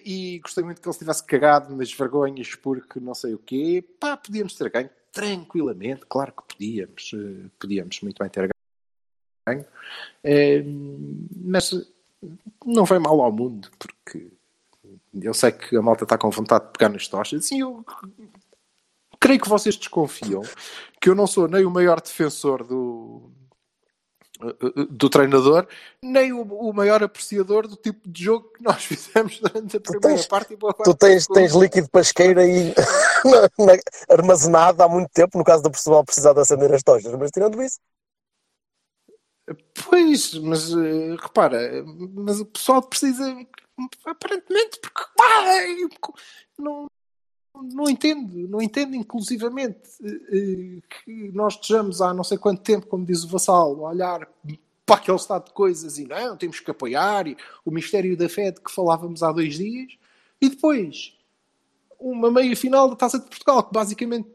e 0.05 0.39
gostei 0.39 0.63
muito 0.63 0.81
que 0.81 0.87
ele 0.87 0.93
estivesse 0.93 1.23
cagado 1.25 1.75
nas 1.75 1.91
vergonhas 1.91 2.55
porque 2.55 2.99
não 2.99 3.13
sei 3.13 3.33
o 3.33 3.39
quê. 3.39 3.83
Pá, 3.99 4.15
podíamos 4.15 4.53
ter 4.53 4.69
ganho 4.69 4.89
tranquilamente. 5.11 6.05
Claro 6.07 6.33
que 6.33 6.55
podíamos. 6.55 7.11
podíamos 7.59 7.99
muito 8.01 8.19
bem 8.19 8.29
ter 8.29 8.49
ganho. 9.45 9.65
mas 11.35 11.73
não 12.65 12.85
foi 12.85 12.99
mal 12.99 13.21
ao 13.21 13.31
mundo, 13.31 13.69
porque 13.77 14.27
eu 15.21 15.33
sei 15.33 15.51
que 15.51 15.75
a 15.75 15.81
malta 15.81 16.03
está 16.03 16.17
com 16.17 16.29
vontade 16.29 16.65
de 16.65 16.71
pegar 16.71 16.89
nas 16.89 17.07
tochas. 17.07 17.45
Sim, 17.45 17.61
eu 17.61 17.85
creio 19.19 19.39
que 19.39 19.49
vocês 19.49 19.75
desconfiam 19.75 20.41
que 21.01 21.09
eu 21.09 21.15
não 21.15 21.27
sou 21.27 21.47
nem 21.47 21.65
o 21.65 21.71
maior 21.71 22.01
defensor 22.01 22.63
do, 22.63 23.31
do 24.89 25.09
treinador, 25.09 25.67
nem 26.01 26.31
o, 26.31 26.41
o, 26.41 26.73
maior 26.73 27.03
apreciador 27.03 27.67
do 27.67 27.75
tipo 27.75 28.07
de 28.09 28.23
jogo 28.23 28.49
que 28.53 28.63
nós 28.63 28.83
fizemos 28.85 29.39
durante 29.39 29.77
a 29.77 29.81
primeira 29.81 30.15
tens, 30.15 30.27
parte 30.27 30.53
e 30.53 30.57
boa 30.57 30.73
parte. 30.73 30.89
Tu 30.89 30.97
tens, 30.97 31.27
tens 31.27 31.53
líquido 31.53 31.89
pasqueira 31.89 32.41
aí 32.41 32.73
armazenado 34.09 34.81
há 34.81 34.87
muito 34.87 35.09
tempo, 35.09 35.37
no 35.37 35.43
caso 35.43 35.63
do 35.63 35.71
pessoal 35.71 36.05
precisar 36.05 36.33
de 36.33 36.39
acender 36.39 36.73
as 36.73 36.83
tochas, 36.83 37.13
mas 37.15 37.31
tirando 37.31 37.61
isso. 37.61 37.79
Pois, 39.85 40.33
mas 40.35 40.73
uh, 40.73 41.15
repara, 41.15 41.83
mas 42.13 42.39
o 42.39 42.45
pessoal 42.45 42.81
precisa 42.81 43.35
aparentemente, 44.05 44.79
porque 44.81 45.01
pá, 45.15 45.43
não, 46.57 46.87
não 47.55 47.89
entendo, 47.89 48.47
não 48.47 48.61
entendo 48.61 48.95
inclusivamente 48.95 49.89
uh, 50.01 50.81
que 50.87 51.31
nós 51.33 51.55
estejamos 51.55 52.01
há 52.01 52.13
não 52.13 52.23
sei 52.23 52.37
quanto 52.37 52.61
tempo, 52.61 52.87
como 52.87 53.05
diz 53.05 53.23
o 53.23 53.27
Vassal, 53.27 53.85
a 53.85 53.89
olhar 53.89 54.27
para 54.85 54.95
aquele 54.95 55.17
estado 55.17 55.45
de 55.45 55.53
coisas 55.53 55.97
e 55.97 56.05
não, 56.05 56.35
temos 56.35 56.59
que 56.59 56.71
apoiar 56.71 57.27
e 57.27 57.37
o 57.63 57.71
mistério 57.71 58.17
da 58.17 58.27
fé 58.27 58.51
de 58.51 58.59
que 58.59 58.71
falávamos 58.71 59.21
há 59.21 59.31
dois 59.31 59.55
dias 59.55 59.97
e 60.41 60.49
depois 60.49 61.15
uma 61.99 62.31
meia 62.31 62.55
final 62.55 62.89
da 62.89 62.95
Taça 62.95 63.19
de 63.19 63.25
Portugal 63.25 63.63
que 63.63 63.73
basicamente 63.73 64.27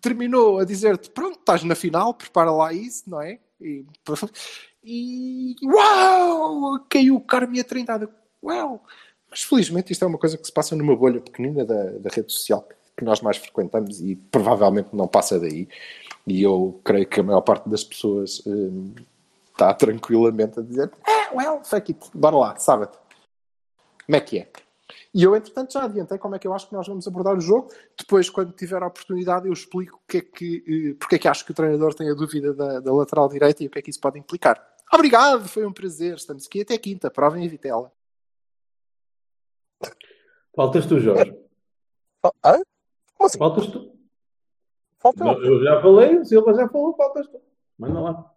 terminou 0.00 0.58
a 0.58 0.64
dizer-te 0.64 1.10
pronto, 1.10 1.38
estás 1.38 1.62
na 1.62 1.74
final, 1.74 2.12
prepara 2.12 2.50
lá 2.50 2.72
isso, 2.72 3.08
não 3.08 3.20
é? 3.22 3.38
E, 3.60 3.84
e 4.82 5.56
uau! 5.64 6.80
Caiu 6.88 7.16
o 7.16 7.20
Carme 7.20 7.60
a 7.60 7.64
trindada 7.64 8.08
uau! 8.42 8.82
Mas 9.30 9.42
felizmente 9.42 9.92
isto 9.92 10.04
é 10.04 10.08
uma 10.08 10.18
coisa 10.18 10.36
que 10.36 10.46
se 10.46 10.52
passa 10.52 10.74
numa 10.74 10.96
bolha 10.96 11.20
pequenina 11.20 11.64
da, 11.64 11.84
da 11.98 12.10
rede 12.10 12.32
social 12.32 12.66
que 12.96 13.04
nós 13.04 13.20
mais 13.20 13.38
frequentamos 13.38 14.00
e 14.00 14.14
provavelmente 14.14 14.90
não 14.92 15.08
passa 15.08 15.40
daí. 15.40 15.68
E 16.26 16.42
eu 16.42 16.80
creio 16.84 17.06
que 17.06 17.20
a 17.20 17.22
maior 17.22 17.40
parte 17.40 17.68
das 17.68 17.82
pessoas 17.82 18.42
hum, 18.46 18.94
está 19.50 19.72
tranquilamente 19.72 20.60
a 20.60 20.62
dizer: 20.62 20.90
Ah, 21.06 21.34
well, 21.34 21.64
fuck 21.64 21.90
it, 21.90 22.10
bora 22.14 22.36
lá, 22.36 22.56
sábado. 22.56 22.98
Como 24.06 24.16
é 24.16 24.20
que 24.20 24.38
é? 24.38 24.48
E 25.14 25.22
eu, 25.22 25.34
entretanto, 25.36 25.72
já 25.72 25.84
adiantei 25.84 26.18
como 26.18 26.34
é 26.34 26.38
que 26.38 26.46
eu 26.46 26.54
acho 26.54 26.68
que 26.68 26.74
nós 26.74 26.86
vamos 26.86 27.06
abordar 27.06 27.36
o 27.36 27.40
jogo. 27.40 27.70
Depois, 27.98 28.28
quando 28.30 28.52
tiver 28.52 28.82
a 28.82 28.86
oportunidade, 28.86 29.46
eu 29.46 29.52
explico 29.52 29.96
o 29.96 30.10
que 30.10 30.18
é 30.18 30.20
que, 30.20 30.64
eh, 30.66 30.96
porque 30.98 31.16
é 31.16 31.18
que 31.18 31.28
acho 31.28 31.44
que 31.44 31.50
o 31.50 31.54
treinador 31.54 31.94
tem 31.94 32.10
a 32.10 32.14
dúvida 32.14 32.54
da, 32.54 32.80
da 32.80 32.92
lateral 32.92 33.28
direita 33.28 33.62
e 33.62 33.66
o 33.66 33.70
que 33.70 33.78
é 33.78 33.82
que 33.82 33.90
isso 33.90 34.00
pode 34.00 34.18
implicar. 34.18 34.60
Obrigado, 34.92 35.48
foi 35.48 35.64
um 35.66 35.72
prazer. 35.72 36.16
Estamos 36.16 36.46
aqui 36.46 36.62
até 36.62 36.76
quinta. 36.76 37.10
Provem 37.10 37.46
a 37.46 37.48
vitela. 37.48 37.92
Faltas 40.54 40.86
tu, 40.86 40.98
Jorge. 40.98 41.32
Hã? 42.44 42.60
Como 43.14 43.26
assim? 43.26 43.38
Faltas 43.38 43.66
tu. 43.68 43.92
Falta 44.98 45.24
eu. 45.24 45.42
eu 45.44 45.64
já 45.64 45.80
falei, 45.80 46.18
o 46.18 46.24
Silva 46.24 46.52
já 46.54 46.68
falou, 46.68 46.94
faltas 46.94 47.26
tu. 47.28 47.40
Manda 47.78 48.00
lá. 48.00 48.34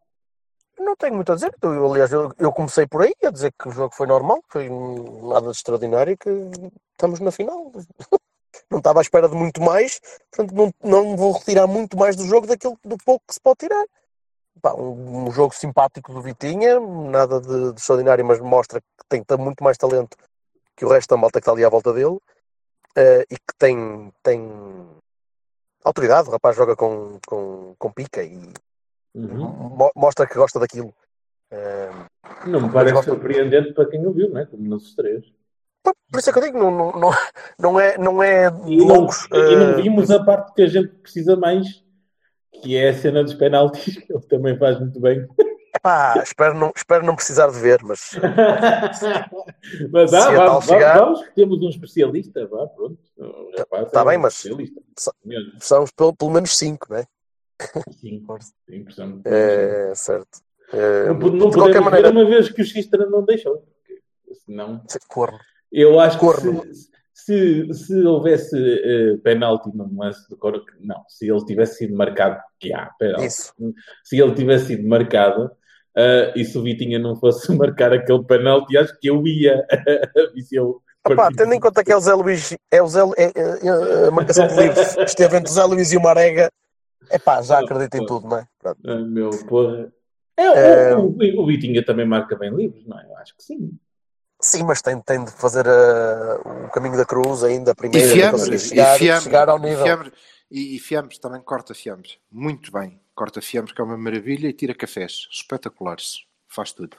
Não 0.80 0.96
tenho 0.96 1.16
muito 1.16 1.32
a 1.32 1.36
dizer. 1.36 1.56
Eu, 1.62 1.92
aliás, 1.92 2.12
eu, 2.12 2.32
eu, 2.38 2.52
comecei 2.52 2.88
por 2.88 3.04
aí 3.04 3.14
a 3.24 3.30
dizer 3.30 3.54
que 3.58 3.70
o 3.70 3.72
jogo 3.72 3.94
foi 3.96 4.08
normal, 4.08 4.44
foi 4.50 4.70
nada 4.70 5.48
de 5.48 5.58
extraordinário, 5.58 6.18
que 6.18 6.30
estamos 6.94 7.20
na 7.20 7.32
final. 7.32 7.72
não 8.70 8.80
estava 8.80 9.00
à 9.00 9.02
espera 9.02 9.30
de 9.30 9.36
muito 9.36 9.62
mais, 9.62 10.00
portanto 10.32 10.54
não, 10.54 10.74
não 10.84 11.18
vou 11.18 11.32
retirar 11.34 11.68
muito 11.68 11.98
mais 11.98 12.16
do 12.16 12.26
jogo 12.26 12.48
daquilo 12.48 12.78
do 12.84 12.98
pouco 12.98 13.24
que 13.28 13.34
se 13.34 13.40
pode 13.40 13.60
tirar. 13.60 13.86
Pá, 14.62 14.74
um, 14.74 15.28
um, 15.28 15.32
jogo 15.32 15.54
simpático 15.54 16.14
do 16.14 16.22
Vitinha, 16.22 16.80
nada 16.80 17.40
de, 17.42 17.74
de, 17.74 17.80
extraordinário, 17.80 18.26
mas 18.26 18.40
mostra 18.40 18.82
que 18.82 19.06
tem 19.08 19.24
muito 19.38 19.64
mais 19.64 19.78
talento 19.78 20.18
que 20.76 20.86
o 20.86 20.90
resto 20.90 21.10
da 21.10 21.18
malta 21.18 21.40
que 21.40 21.44
está 21.44 21.52
ali 21.52 21.66
à 21.66 21.70
volta 21.70 21.94
dele 21.94 22.16
uh, 22.16 23.24
e 23.30 23.36
que 23.36 23.54
tem, 23.58 24.12
tem 24.24 24.50
autoridade. 25.84 26.30
O 26.30 26.32
rapaz 26.32 26.56
joga 26.56 26.76
com, 26.76 27.20
com, 27.28 27.76
com 27.78 27.92
pica 27.92 28.24
e 28.24 28.40
uhum. 29.14 29.76
mo 29.78 29.92
mostra 29.96 30.28
que 30.28 30.36
gosta 30.36 30.60
daquilo. 30.60 30.94
Uh, 31.52 32.48
não 32.48 32.62
me 32.62 32.72
parece 32.72 32.96
gosta... 32.96 33.12
surpreendente 33.12 33.74
para 33.74 33.88
quem 33.88 34.06
o 34.06 34.12
viu, 34.12 34.30
né? 34.30 34.46
como 34.46 34.64
nos 34.64 34.96
três. 34.96 35.24
Por 35.84 36.20
isso 36.20 36.30
é 36.30 36.34
que 36.34 36.40
eu 36.40 36.44
digo, 36.44 36.58
não, 36.58 36.72
não, 36.72 36.92
não, 36.92 37.12
não 37.60 37.80
é, 37.80 37.98
não 37.98 38.24
é 38.24 38.48
e 38.66 38.86
não, 38.86 39.08
E 39.32 39.56
não 39.56 39.76
vimos 39.76 40.10
a 40.10 40.24
parte 40.24 40.54
que 40.54 40.62
a 40.62 40.68
gente 40.68 40.90
precisa 40.90 41.36
mais, 41.36 41.84
que 42.62 42.78
é 42.78 42.90
a 42.90 42.94
cena 42.94 43.24
dos 43.24 43.34
penaltis, 43.34 43.98
que 43.98 44.14
ele 44.14 44.24
também 44.24 44.58
faz 44.58 44.80
muito 44.80 45.00
bem. 45.00 45.28
Espero 46.24 46.54
não, 46.58 46.72
espero 46.74 47.06
não 47.06 47.16
precisar 47.16 47.48
de 47.48 47.60
ver, 47.60 47.82
mas. 47.84 48.12
mas 49.92 50.14
ah, 50.14 50.32
vamos, 50.32 50.66
chegar... 50.66 51.00
vamos, 51.00 51.22
temos 51.36 51.62
um 51.62 51.70
especialista, 51.70 52.48
vá, 52.48 52.68
pronto. 52.68 52.98
Está 53.50 53.86
tá 53.86 54.06
bem, 54.06 54.18
mas 54.18 54.48
precisamos 55.58 55.92
pelo, 55.92 56.16
pelo 56.16 56.32
menos 56.32 56.58
cinco, 56.58 56.88
não 56.90 56.98
é? 56.98 57.06
Sim. 58.00 58.24
É, 59.26 59.94
certo. 59.96 60.40
É, 60.72 61.08
não, 61.08 61.14
não 61.14 61.50
de 61.50 61.58
qualquer 61.58 61.82
maneira, 61.82 62.10
uma 62.10 62.26
vez 62.26 62.50
que 62.50 62.62
o 62.62 62.66
Xistra 62.66 63.06
não 63.06 63.24
deixou, 63.24 63.58
porque 63.58 64.02
senão. 64.46 64.84
Corno. 65.08 65.38
Eu 65.72 66.00
acho 66.00 66.18
Corno. 66.20 66.62
que 66.62 66.74
se, 66.74 66.90
se, 67.14 67.74
se 67.74 68.06
houvesse 68.06 68.56
uh, 68.56 69.20
penalti 69.20 69.70
no 69.76 69.90
lance 69.96 70.28
do 70.30 70.38
Coro, 70.38 70.64
não, 70.80 71.04
se 71.08 71.30
ele 71.30 71.46
tivesse 71.46 71.78
sido 71.78 71.96
marcado, 71.96 72.42
que 72.60 72.74
há 72.74 72.90
penalti, 72.98 73.28
Isso. 73.28 73.54
se 74.04 74.20
ele 74.20 74.34
tivesse 74.34 74.68
sido 74.68 74.88
marcado, 74.88 75.46
uh, 75.46 76.36
e 76.36 76.44
se 76.44 76.58
o 76.58 76.64
Vitinha 76.64 77.00
não 77.00 77.16
fosse 77.16 77.52
marcar 77.56 77.94
aquele 77.94 78.24
penalti, 78.24 78.78
acho 78.78 78.98
que 79.00 79.10
eu 79.10 79.26
ia 79.28 79.66
se 80.42 80.56
eu 80.56 80.82
Opa, 81.06 81.30
tendo 81.36 81.54
em 81.54 81.60
conta 81.60 81.84
que 81.84 81.92
é 81.92 81.98
o 81.98 82.00
Zé 82.00 82.14
Luís, 82.14 82.56
é 82.72 82.82
o 82.82 82.88
Zé, 82.88 83.02
é, 83.18 83.26
é, 83.26 83.68
é, 83.68 84.08
a 84.08 84.12
marcação 84.12 84.48
de 84.48 84.56
livros 84.56 84.96
esteve 85.06 85.36
entre 85.36 85.52
o 85.52 85.54
Zé 85.54 85.64
Luís 85.66 85.92
e 85.92 85.98
o 85.98 86.02
Marega, 86.02 86.50
é 87.10 87.20
pá, 87.20 87.42
já 87.42 87.60
acredito 87.60 87.96
em 87.96 88.06
tudo, 88.06 88.28
não 88.28 88.38
é? 88.38 88.48
Ah, 88.64 88.96
meu, 88.96 89.30
porra. 89.48 89.92
É, 90.36 90.96
o, 90.96 91.10
o, 91.10 91.42
o 91.44 91.46
Vitinha 91.46 91.86
também 91.86 92.06
marca 92.06 92.36
bem 92.36 92.54
livros, 92.54 92.86
não 92.88 93.00
é? 93.00 93.06
Eu 93.06 93.18
acho 93.18 93.36
que 93.36 93.44
sim. 93.44 93.78
Sim, 94.42 94.64
mas 94.64 94.82
tem, 94.82 95.00
tem 95.00 95.24
de 95.24 95.32
fazer 95.32 95.66
uh, 95.66 96.66
o 96.66 96.70
caminho 96.70 96.98
da 96.98 97.06
cruz 97.06 97.44
ainda 97.44 97.74
primeiro. 97.74 98.06
E 98.06 98.12
fiambre, 98.12 98.60
chegar, 98.60 98.96
e 98.96 99.00
fiambre, 99.00 99.24
chegar 99.24 99.50
ao 99.50 99.58
nível. 99.58 99.80
E 99.80 99.84
fiambre, 99.84 100.14
e, 100.52 100.76
e 100.76 100.80
fiambre 100.80 101.20
também 101.20 101.42
corta 101.42 101.74
fiambre. 101.74 102.12
Muito 102.30 102.72
bem. 102.72 103.00
Corta 103.16 103.42
fiambre, 103.42 103.74
que 103.74 103.80
é 103.80 103.84
uma 103.84 103.98
maravilha, 103.98 104.48
e 104.48 104.54
tira 104.54 104.76
cafés. 104.76 105.28
Espetaculares. 105.32 106.26
Faz 106.48 106.74
tudo. 106.74 106.98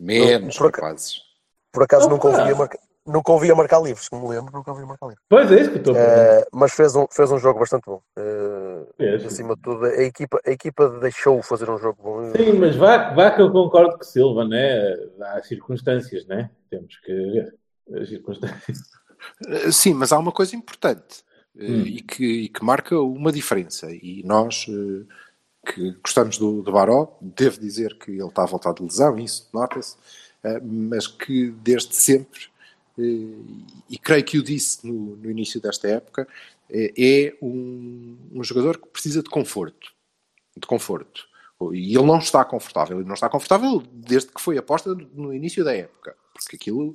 Menos 0.00 0.56
por, 0.56 0.72
por, 0.72 0.80
rapazes. 0.80 1.22
Por 1.70 1.82
acaso 1.84 2.08
nunca 2.08 2.28
ouvia, 2.28 2.54
marcar, 2.56 2.78
nunca 3.08 3.32
ouvia 3.32 3.54
marcar 3.54 3.80
livros, 3.80 4.08
que 4.08 4.14
me 4.14 4.28
lembro, 4.28 4.52
nunca 4.52 4.70
ouvia 4.70 4.86
marcar 4.86 5.06
livros. 5.06 5.24
Pois 5.28 5.50
é, 5.50 5.60
isso 5.60 5.70
que 5.70 5.78
estou 5.78 5.96
a 5.96 5.98
uh, 5.98 6.46
Mas 6.52 6.72
fez 6.72 6.94
um, 6.94 7.06
fez 7.10 7.30
um 7.30 7.38
jogo 7.38 7.58
bastante 7.58 7.84
bom. 7.86 8.02
Uh, 8.16 8.86
é, 8.98 9.14
acima 9.16 9.56
de 9.56 9.62
tudo, 9.62 9.84
a 9.84 10.02
equipa, 10.02 10.40
a 10.46 10.50
equipa 10.50 10.88
deixou 11.00 11.42
fazer 11.42 11.70
um 11.70 11.78
jogo 11.78 11.98
bom. 12.02 12.32
Sim, 12.36 12.52
mas 12.52 12.76
vá, 12.76 13.14
vá 13.14 13.30
que 13.30 13.40
eu 13.40 13.50
concordo 13.50 13.96
com 13.96 14.04
Silva, 14.04 14.44
né? 14.44 14.94
Há 15.20 15.42
circunstâncias, 15.42 16.26
né? 16.26 16.50
Temos 16.70 16.96
que 16.98 17.12
ver 17.12 17.54
as 18.00 18.08
circunstâncias. 18.08 18.78
Eh, 19.48 19.72
sim, 19.72 19.94
mas 19.94 20.12
há 20.12 20.18
uma 20.18 20.30
coisa 20.30 20.54
importante 20.54 21.24
hum. 21.56 21.82
e, 21.82 22.00
que, 22.00 22.24
e, 22.24 22.48
que, 22.48 22.64
marca 22.64 22.98
uma 23.00 23.32
diferença. 23.32 23.88
E 23.90 24.22
nós 24.24 24.66
que 25.66 25.90
gostamos 26.02 26.38
do, 26.38 26.62
do 26.62 26.72
Baró, 26.72 27.18
devo 27.20 27.60
dizer 27.60 27.98
que 27.98 28.12
ele 28.12 28.26
está 28.26 28.44
a 28.44 28.46
voltar 28.46 28.72
de 28.72 28.82
lesão, 28.82 29.18
isso 29.18 29.48
nota-se, 29.52 29.96
mas 30.62 31.06
que 31.06 31.50
desde 31.50 31.94
sempre, 31.94 32.48
e 32.98 33.98
creio 33.98 34.24
que 34.24 34.38
o 34.38 34.42
disse 34.42 34.86
no, 34.86 35.16
no 35.16 35.30
início 35.30 35.60
desta 35.60 35.88
época, 35.88 36.26
é, 36.70 36.92
é 36.96 37.36
um, 37.40 38.16
um 38.32 38.42
jogador 38.42 38.78
que 38.78 38.88
precisa 38.88 39.22
de 39.22 39.30
conforto. 39.30 39.92
De 40.56 40.66
conforto. 40.66 41.26
E 41.72 41.96
ele 41.96 42.06
não 42.06 42.18
está 42.18 42.44
confortável. 42.44 42.98
Ele 42.98 43.06
não 43.08 43.14
está 43.14 43.28
confortável 43.28 43.82
desde 43.92 44.30
que 44.32 44.40
foi 44.40 44.58
aposta 44.58 44.94
no 45.14 45.32
início 45.32 45.64
da 45.64 45.74
época. 45.74 46.16
Porque 46.32 46.56
aquilo. 46.56 46.94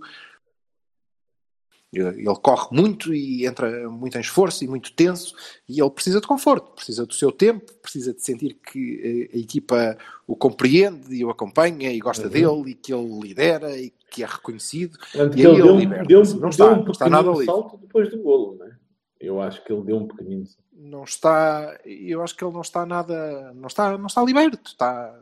Ele 1.91 2.35
corre 2.41 2.69
muito 2.71 3.13
e 3.13 3.45
entra 3.45 3.87
muito 3.87 4.17
em 4.17 4.21
esforço 4.21 4.63
e 4.63 4.67
muito 4.67 4.91
tenso 4.93 5.35
e 5.69 5.79
ele 5.79 5.91
precisa 5.91 6.19
de 6.19 6.25
conforto, 6.25 6.71
precisa 6.71 7.05
do 7.05 7.13
seu 7.13 7.31
tempo, 7.31 7.71
precisa 7.73 8.11
de 8.11 8.19
sentir 8.23 8.55
que 8.55 9.29
a 9.31 9.37
equipa 9.37 9.95
o 10.25 10.35
compreende 10.35 11.13
e 11.13 11.23
o 11.23 11.29
acompanha 11.29 11.91
e 11.91 11.99
gosta 11.99 12.23
Uhum. 12.23 12.31
dele 12.31 12.71
e 12.71 12.73
que 12.73 12.91
ele 12.91 13.19
lidera 13.19 13.77
e 13.77 13.93
que 14.13 14.23
é 14.23 14.26
reconhecido. 14.28 14.97
Portanto, 14.99 15.38
E 15.38 15.45
aí 15.45 15.54
ele 15.54 15.62
deu, 15.86 16.06
deu, 16.06 16.23
Não 16.36 16.39
deu 16.39 16.49
está- 16.49 16.69
um 16.71 16.84
não 16.84 16.91
está 16.91 17.10
nada 17.10 17.23
pequenino 17.32 17.38
ali. 17.38 17.45
salto 17.45 17.78
depois 17.78 18.10
do 18.12 18.21
golo, 18.21 18.56
né? 18.60 18.76
Eu 19.19 19.41
acho 19.41 19.63
que 19.63 19.71
ele 19.73 19.82
deu 19.84 19.97
um 19.97 20.08
pequenino 20.08 20.45
salto. 20.45 20.63
não 20.76 21.04
está 21.04 21.80
eu 21.86 22.21
acho 22.21 22.36
que 22.36 22.43
ele 22.43 22.54
não 22.54 22.62
está 22.62 22.86
nada 22.86 23.54
não 23.56 23.67
está 23.67 23.97
não 23.97 24.08
está 24.08 24.21
liberto 24.23 24.69
está 24.71 25.17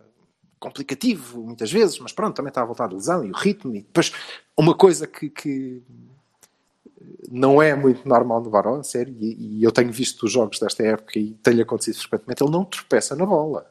complicativo 0.59 1.41
muitas 1.43 1.71
vezes 1.71 1.99
mas 1.99 2.11
pronto 2.11 2.35
também 2.35 2.49
está 2.49 2.61
a 2.61 2.65
voltar 2.65 2.87
de 2.87 2.95
lesão 2.95 3.23
e 3.23 3.29
o 3.31 3.35
ritmo 3.35 3.75
e 3.75 3.81
depois 3.81 4.11
uma 4.57 4.73
coisa 4.75 5.05
que, 5.07 5.29
que 5.29 5.81
não 7.29 7.61
é 7.61 7.73
muito 7.75 8.07
normal 8.07 8.41
no 8.41 8.49
Baró, 8.49 8.75
a 8.75 8.83
sério, 8.83 9.15
e, 9.19 9.59
e 9.59 9.63
eu 9.63 9.71
tenho 9.71 9.91
visto 9.91 10.23
os 10.23 10.31
jogos 10.31 10.59
desta 10.59 10.83
época 10.83 11.17
e 11.17 11.31
tem-lhe 11.35 11.61
acontecido 11.61 11.97
frequentemente, 11.97 12.43
ele 12.43 12.51
não 12.51 12.65
tropeça 12.65 13.15
na 13.15 13.25
bola. 13.25 13.70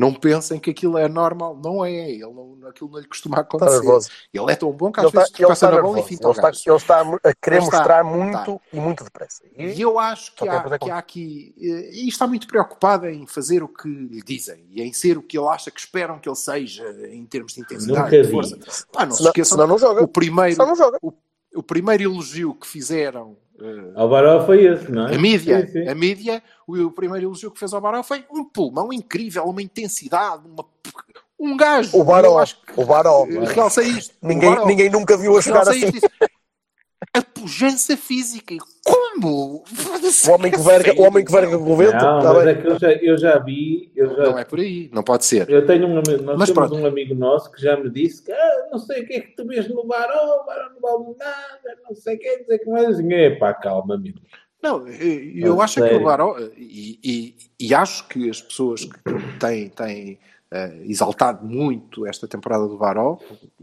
Não 0.00 0.14
pensem 0.14 0.58
que 0.58 0.70
aquilo 0.70 0.96
é 0.96 1.08
normal, 1.08 1.60
não 1.62 1.84
é, 1.84 2.10
ele 2.10 2.20
não, 2.32 2.56
aquilo 2.68 2.90
não 2.90 2.98
lhe 2.98 3.06
costuma 3.06 3.40
Está 3.40 3.56
acontecer. 3.56 4.10
Ele 4.32 4.50
é 4.52 4.56
tão 4.56 4.72
bom 4.72 4.90
que 4.90 4.98
Ele 5.00 5.06
às 5.08 5.12
vezes 5.12 5.30
está, 5.30 5.52
está 5.52 5.70
na 5.70 5.82
bola 5.82 5.98
e 5.98 6.02
nervoso. 6.02 6.08
finta 6.08 6.26
Ele 6.28 6.32
está, 6.32 6.48
ele 6.70 6.76
está 6.76 7.00
a 7.30 7.34
querer 7.34 7.56
Ele 7.56 7.64
está, 7.64 7.76
mostrar 7.78 8.04
está. 8.04 8.16
muito 8.16 8.60
e 8.72 8.80
muito 8.80 9.04
depressa. 9.04 9.42
E 9.58 9.80
eu 9.80 9.98
acho 9.98 10.34
que 10.34 10.48
há, 10.48 10.78
que 10.78 10.90
há 10.90 10.98
aqui. 10.98 11.54
eh, 11.60 11.90
E 11.92 12.08
está 12.08 12.26
muito 12.26 12.46
preocupado 12.46 13.06
em 13.08 13.26
fazer 13.26 13.62
o 13.62 13.68
que 13.68 13.88
lhe 13.88 14.22
dizem 14.22 14.64
e 14.70 14.80
em 14.82 14.92
ser 14.92 15.18
o 15.18 15.22
que 15.22 15.36
ele 15.38 15.48
acha 15.48 15.70
que 15.70 15.78
esperam 15.80 16.18
que 16.18 16.28
ele 16.28 16.36
seja 16.36 16.84
em 17.12 17.24
termos 17.26 17.52
de 17.52 17.60
intensidade 17.60 18.02
Nunca 18.04 18.16
e 18.16 18.22
vi. 18.22 18.30
força. 18.32 18.58
Pá, 18.92 19.04
não 19.04 19.12
se 19.12 19.18
Senão- 19.18 19.30
esqueçam 19.30 19.56
senão 19.58 19.66
não 19.68 19.78
joga. 19.78 20.02
o 20.02 20.08
primeiro, 20.08 20.56
não 20.58 20.74
joga. 20.74 20.98
o, 21.02 21.12
o 21.56 21.62
primeiro 21.62 22.02
elogio 22.04 22.54
que 22.54 22.66
fizeram 22.66 23.36
Ao 23.94 24.08
Baró 24.08 24.44
foi 24.46 24.64
esse, 24.64 24.90
não 24.90 25.06
é? 25.08 25.14
a 25.14 25.18
mídia, 25.18 25.66
Sim, 25.66 25.72
sim. 25.72 25.88
a 25.88 25.94
mídia, 25.94 26.42
o, 26.66 26.76
o 26.84 26.90
primeiro 26.90 27.26
elogio 27.26 27.50
que 27.50 27.58
fez 27.58 27.72
ao 27.74 27.80
Barão 27.80 28.02
foi 28.02 28.24
um 28.30 28.44
pulmão 28.44 28.92
incrível, 28.92 29.44
uma 29.44 29.60
intensidade, 29.62 30.42
uma, 30.46 30.64
um 31.38 31.56
gajo. 31.56 31.96
O 31.98 32.04
Baró, 32.04 32.38
acho 32.38 32.60
que 32.62 32.80
o 32.80 32.84
Baró. 32.84 33.26
eh, 33.28 33.44
realça 33.52 33.82
isto. 33.82 34.14
O 34.22 34.26
Ninguém, 34.28 34.50
Baró. 34.50 34.66
ninguém 34.66 34.90
nunca 34.90 35.16
viu 35.16 35.36
a 35.36 35.40
jogar 35.40 35.68
assim. 35.68 35.86
isto, 35.86 36.08
A 37.14 37.22
pujança 37.22 37.96
física. 37.96 38.54
Como? 38.84 39.09
O 39.28 39.62
homem 40.32 40.50
que 40.50 40.58
verga, 40.60 40.94
o 41.00 41.02
homem 41.04 41.24
que 41.24 41.32
verga 41.32 41.58
com 41.58 41.72
o 41.72 41.76
vento. 41.76 41.92
Não, 41.92 42.18
está 42.18 42.32
mas 42.34 42.44
bem. 42.44 42.52
é 42.52 42.54
que 42.62 42.66
eu 42.68 42.78
já, 42.78 42.92
eu 42.92 43.18
já 43.18 43.38
vi. 43.38 43.92
Eu, 43.94 44.08
já, 44.16 44.22
Não 44.24 44.38
é 44.38 44.44
por 44.44 44.58
aí, 44.58 44.90
não 44.92 45.02
pode 45.02 45.24
ser. 45.24 45.48
eu 45.48 45.66
tenho 45.66 45.86
um 45.86 45.98
amigo, 45.98 46.22
nós 46.22 46.38
Mas 46.38 46.50
temos 46.50 46.68
pronto. 46.68 46.74
um 46.82 46.86
amigo 46.86 47.14
nosso 47.14 47.50
que 47.52 47.60
já 47.62 47.76
me 47.76 47.90
disse 47.90 48.22
que 48.24 48.32
ah, 48.32 48.68
não 48.70 48.78
sei 48.78 49.02
o 49.02 49.06
que 49.06 49.12
é 49.14 49.20
que 49.20 49.36
tu 49.36 49.46
vês 49.46 49.68
no 49.68 49.84
Baró, 49.86 50.42
o 50.42 50.46
Baró 50.46 50.68
não 50.70 50.80
vale 50.80 51.16
nada, 51.18 51.78
não 51.88 51.94
sei 51.94 52.16
o 52.16 52.18
que, 52.18 52.46
o 52.54 52.58
que 52.58 52.70
mais. 52.70 52.98
É 53.00 53.30
pá, 53.30 53.52
calma, 53.54 53.94
amigo. 53.94 54.20
Não, 54.62 54.86
eu 54.88 55.60
A 55.60 55.64
acho 55.64 55.74
que 55.76 55.80
sério? 55.80 56.00
o 56.00 56.04
Baró, 56.04 56.36
eh, 56.38 56.50
e, 56.58 56.98
e, 57.02 57.34
e 57.68 57.74
acho 57.74 58.06
que 58.08 58.28
as 58.28 58.42
pessoas 58.42 58.84
que 58.84 59.38
têm, 59.38 59.68
têm 59.70 60.18
eh, 60.52 60.82
exaltado 60.86 61.46
muito 61.46 62.06
esta 62.06 62.26
temporada 62.26 62.66
do 62.66 62.76
Baró 62.76 63.18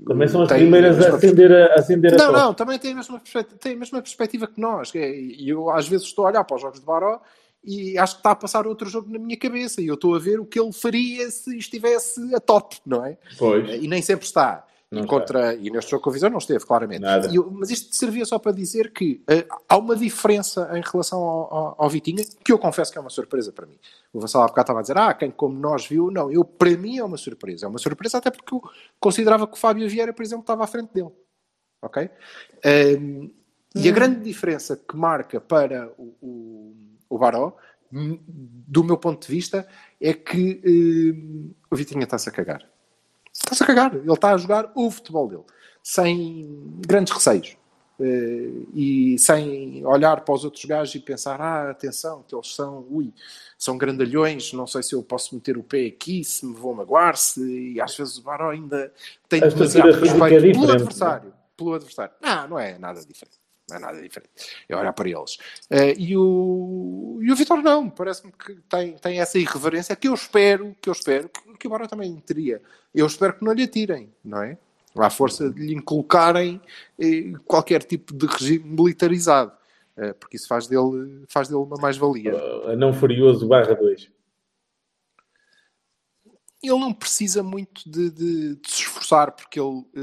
Também 0.06 0.28
são 0.28 0.44
as 0.44 0.48
têm 0.48 0.60
primeiras 0.60 0.98
a 1.06 1.16
acender 1.16 1.52
a, 1.52 1.74
acender 1.76 2.14
a 2.14 2.18
Não, 2.18 2.32
não, 2.32 2.54
também 2.54 2.80
tem 2.80 2.94
a 2.94 2.96
mesma 2.96 3.20
perspectiva, 3.20 3.60
tem 3.60 3.74
a 3.74 3.78
mesma 3.78 4.02
perspectiva 4.02 4.48
que 4.48 4.60
nós. 4.62 4.94
é- 4.96 5.16
E 5.16 5.50
eu 5.50 5.70
às 5.70 5.88
vezes 5.88 6.08
estou 6.08 6.26
a 6.26 6.30
olhar 6.30 6.44
para 6.44 6.56
os 6.56 6.62
jogos 6.62 6.80
de 6.80 6.86
Baró 6.86 7.20
e 7.64 7.98
acho 7.98 8.14
que 8.16 8.20
está 8.20 8.32
a 8.32 8.36
passar 8.36 8.66
outro 8.66 8.88
jogo 8.90 9.12
na 9.12 9.20
minha 9.20 9.36
cabeça 9.38 9.82
e 9.82 9.88
eu 9.88 9.96
estou 9.96 10.16
a 10.16 10.20
ver 10.20 10.40
o 10.40 10.46
que 10.46 10.60
ele 10.60 10.72
faria 10.72 11.30
se 11.30 11.58
estivesse 11.58 12.34
a 12.34 12.40
top, 12.40 12.78
não 12.86 13.06
é? 13.06 13.18
Pois. 13.38 13.70
E 13.84 13.88
nem 13.88 14.02
sempre 14.02 14.26
está. 14.26 14.66
Não 14.90 15.02
e, 15.02 15.06
está. 15.20 15.54
e 15.54 15.70
neste 15.70 15.92
jogo 15.92 16.04
com 16.04 16.10
a 16.10 16.14
Visão 16.14 16.30
não 16.30 16.38
esteve, 16.38 16.66
claramente. 16.66 17.02
Nada. 17.02 17.28
E 17.28 17.36
eu- 17.36 17.52
mas 17.52 17.70
isto 17.70 17.94
servia 17.94 18.26
só 18.26 18.40
para 18.40 18.54
dizer 18.54 18.94
que 18.94 19.22
eh, 19.28 19.46
há 19.68 19.78
uma 19.78 19.98
diferença 19.98 20.70
em 20.78 20.82
relação 20.82 21.20
ao, 21.20 21.54
ao, 21.54 21.76
ao 21.78 21.90
Vitinha, 21.90 22.24
que 22.44 22.54
eu 22.54 22.58
confesso 22.58 22.92
que 22.92 22.98
é 22.98 23.02
uma 23.02 23.10
surpresa 23.10 23.52
para 23.52 23.66
mim. 23.66 23.78
O 24.14 24.22
Vassal 24.22 24.44
há 24.44 24.48
bocado 24.48 24.64
estava 24.64 24.80
a 24.80 24.82
dizer, 24.82 24.98
ah, 24.98 25.14
quem 25.14 25.30
como 25.30 25.60
nós 25.60 25.86
viu, 25.86 26.10
não, 26.10 26.32
eu, 26.32 26.46
para 26.46 26.70
mim 26.78 26.98
é 26.98 27.04
uma 27.04 27.18
surpresa. 27.18 27.66
É 27.66 27.70
uma 27.70 27.80
surpresa 27.80 28.18
até 28.18 28.32
porque 28.32 28.54
eu 28.54 28.62
considerava 28.98 29.46
que 29.46 29.54
o 29.56 29.58
Fábio 29.58 29.90
Vieira, 29.90 30.14
por 30.14 30.24
exemplo, 30.24 30.44
estava 30.44 30.64
à 30.64 30.68
frente 30.68 30.94
dele. 30.94 31.12
Ok? 31.82 32.10
Um, 33.00 33.30
e 33.76 33.90
a 33.90 33.92
grande 33.92 34.22
diferença 34.22 34.76
que 34.78 34.96
marca 34.96 35.40
para 35.42 35.92
o, 35.98 36.16
o, 36.22 36.76
o 37.10 37.18
Baró, 37.18 37.56
hum, 37.92 38.18
do 38.26 38.84
meu 38.86 38.98
ponto 38.98 39.28
de 39.28 39.32
vista, 39.34 39.68
é 40.00 40.14
que 40.14 40.62
hum, 40.66 41.52
o 41.70 41.76
Vitinha 41.76 42.06
está-se 42.06 42.30
a 42.30 42.32
cagar. 42.32 42.68
Está-se 43.38 43.64
a 43.64 43.68
cagar. 43.68 43.94
Ele 43.94 44.12
está 44.12 44.34
a 44.34 44.38
jogar 44.38 44.72
o 44.74 44.90
futebol 44.90 45.28
dele, 45.28 45.44
sem 45.84 46.80
grandes 46.86 47.14
receios. 47.14 47.56
Eh, 48.00 48.52
e 48.76 49.18
sem 49.18 49.84
olhar 49.86 50.22
para 50.22 50.36
os 50.36 50.44
outros 50.46 50.64
gajos 50.66 50.94
e 50.94 51.00
pensar, 51.00 51.42
ah, 51.42 51.72
atenção, 51.72 52.24
que 52.28 52.36
eles 52.36 52.54
são, 52.54 52.86
ui, 52.92 53.12
são 53.58 53.76
grandalhões, 53.76 54.54
não 54.54 54.68
sei 54.68 54.84
se 54.84 54.94
eu 54.94 55.02
posso 55.02 55.34
meter 55.34 55.58
o 55.58 55.64
pé 55.64 55.88
aqui, 55.88 56.24
se 56.24 56.46
me 56.46 56.54
vou 56.54 56.76
magoar, 56.76 57.18
se... 57.18 57.74
e 57.74 57.82
às 57.82 57.98
vezes 57.98 58.18
o 58.18 58.22
Baró 58.22 58.52
ainda 58.52 58.94
tem 59.28 59.40
demasiado 59.40 60.00
respeito 60.00 60.46
é 60.46 60.52
pelo 60.52 60.72
adversário. 60.72 61.34
Pelo 61.56 61.74
adversário. 61.74 62.14
Não, 62.22 62.48
não 62.50 62.60
é 62.60 62.78
nada 62.78 63.04
diferente. 63.04 63.40
Não 63.70 63.76
é 63.76 63.80
nada 63.80 64.02
diferente. 64.02 64.32
É 64.70 64.76
olhar 64.76 64.94
para 64.94 65.10
eles. 65.10 65.38
Eh, 65.70 65.94
e 65.98 66.16
o, 66.16 67.20
e 67.22 67.32
o 67.32 67.36
Vitor 67.36 67.62
não. 67.62 67.90
Parece-me 67.90 68.32
que 68.32 68.56
tem, 68.70 68.94
tem 68.94 69.20
essa 69.20 69.38
irreverência 69.38 69.96
que 69.96 70.08
eu 70.08 70.14
espero, 70.14 70.76
que 70.82 70.90
eu 70.90 70.94
espero, 70.94 71.30
que, 71.30 71.58
que 71.58 71.68
o 71.68 71.70
Barão 71.70 71.88
também 71.88 72.16
teria. 72.26 72.62
Eu 72.96 73.06
espero 73.06 73.34
que 73.34 73.44
não 73.44 73.52
lhe 73.52 73.64
atirem, 73.64 74.10
não 74.24 74.42
é? 74.42 74.58
À 74.96 75.10
força 75.10 75.50
de 75.50 75.60
lhe 75.60 75.74
inculcarem 75.74 76.62
eh, 76.98 77.34
qualquer 77.46 77.84
tipo 77.84 78.14
de 78.14 78.26
regime 78.26 78.64
militarizado. 78.64 79.52
Eh, 79.98 80.14
porque 80.14 80.38
isso 80.38 80.48
faz 80.48 80.68
dele, 80.68 81.26
faz 81.28 81.48
dele 81.50 81.60
uma 81.60 81.78
mais-valia. 81.78 82.36
Uh, 82.36 82.76
não 82.78 82.94
furioso 82.94 83.48
barra 83.48 83.74
2. 83.74 84.10
Ele 86.68 86.80
não 86.80 86.94
precisa 86.94 87.44
muito 87.44 87.90
de, 87.90 88.10
de- 88.12 88.56
de 88.56 88.70
se 88.70 88.82
esforçar, 88.84 89.32
porque 89.32 89.60
ele 89.60 89.86
eh, 89.96 90.00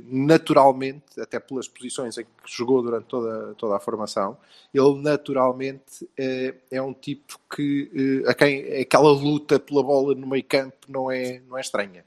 eh, 0.00 0.02
naturalmente, 0.06 1.20
até 1.20 1.38
pelas 1.40 1.68
posições 1.68 2.18
em 2.18 2.24
que 2.24 2.30
jogou 2.46 2.82
durante 2.82 3.06
toda, 3.06 3.54
toda 3.54 3.76
a 3.76 3.80
formação, 3.80 4.36
ele 4.74 5.00
naturalmente 5.02 6.08
eh, 6.18 6.54
é 6.70 6.82
um 6.82 6.92
tipo 6.94 7.38
que 7.54 8.22
a 8.26 8.34
quem 8.34 8.80
aquela 8.82 9.10
luta 9.10 9.58
pela 9.58 9.82
bola 9.82 10.14
no 10.14 10.26
meio 10.26 10.44
campo 10.44 10.76
não 10.88 11.10
é, 11.10 11.40
não 11.48 11.56
é 11.58 11.60
estranha. 11.60 12.04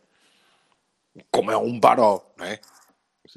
Como 1.31 1.49
é 1.51 1.57
um 1.57 1.79
baró, 1.79 2.21
não 2.37 2.45
é? 2.45 2.59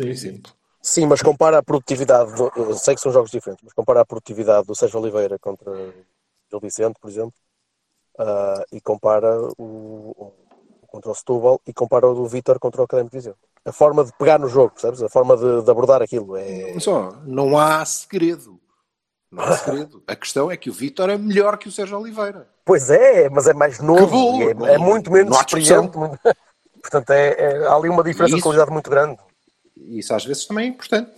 Por 0.01 0.09
Sim, 0.09 0.15
sim. 0.17 0.39
exemplo. 0.39 0.53
Sim, 0.83 1.07
mas 1.07 1.23
compara 1.23 1.59
a 1.59 1.63
produtividade, 1.63 2.35
do, 2.35 2.51
eu 2.57 2.75
sei 2.75 2.95
que 2.95 3.01
são 3.01 3.13
jogos 3.13 3.31
diferentes, 3.31 3.63
mas 3.65 3.73
compara 3.73 4.01
a 4.03 4.07
produtividade 4.07 4.67
do 4.67 4.75
Sérgio 4.75 5.01
Oliveira 5.01 5.39
contra 5.39 5.71
o 5.71 6.05
Gil 6.51 6.61
Vicente, 6.61 6.99
por 7.01 7.09
exemplo, 7.09 7.33
ah, 8.19 8.65
e 8.73 8.81
compara 8.81 9.29
o- 9.59 10.33
contra 10.95 11.11
o 11.11 11.15
Setúbal 11.15 11.61
e 11.67 11.73
compara 11.73 12.07
o 12.09 12.15
do 12.15 12.27
Vítor 12.29 12.59
contra 12.61 12.81
o 12.81 12.85
Académico 12.85 13.11
de 13.11 13.19
Viseu. 13.19 13.35
A 13.65 13.73
forma 13.73 14.05
de 14.05 14.13
pegar 14.17 14.39
no 14.39 14.47
jogo, 14.49 14.71
percebes? 14.71 15.03
A 15.03 15.09
forma 15.09 15.37
de, 15.37 15.63
de 15.65 15.71
abordar 15.71 16.01
aquilo 16.01 16.37
é... 16.37 16.79
Só, 16.79 17.17
não 17.25 17.59
há 17.59 17.85
segredo. 17.85 18.61
Não 19.31 19.43
há 19.43 19.57
segredo. 19.57 20.03
A 20.07 20.15
questão 20.15 20.51
é 20.53 20.57
que 20.57 20.71
o 20.71 20.73
Vítor 20.73 21.11
é 21.11 21.19
melhor 21.19 21.59
que 21.59 21.67
o 21.69 21.73
Sérgio 21.73 21.99
Oliveira. 21.99 22.47
Pois 22.65 22.91
é, 22.91 23.29
mas 23.29 23.49
é 23.49 23.53
mais 23.55 23.81
novo, 23.81 24.07
bom, 24.07 24.67
é, 24.67 24.75
é 24.75 24.79
muito 24.79 25.11
menos 25.11 25.37
experiente. 25.37 25.97
muito- 25.99 26.19
Portanto, 26.81 27.11
é, 27.11 27.31
é- 27.31 27.67
há 27.67 27.75
ali 27.75 27.89
uma 27.89 28.05
diferença 28.05 28.31
de 28.33 28.37
Isso- 28.39 28.45
qualidade 28.45 28.71
muito 28.71 28.89
grande. 28.89 29.19
Isso 29.77 30.15
às 30.15 30.25
vezes 30.25 30.47
também 30.47 30.67
é 30.67 30.69
importante. 30.69 31.11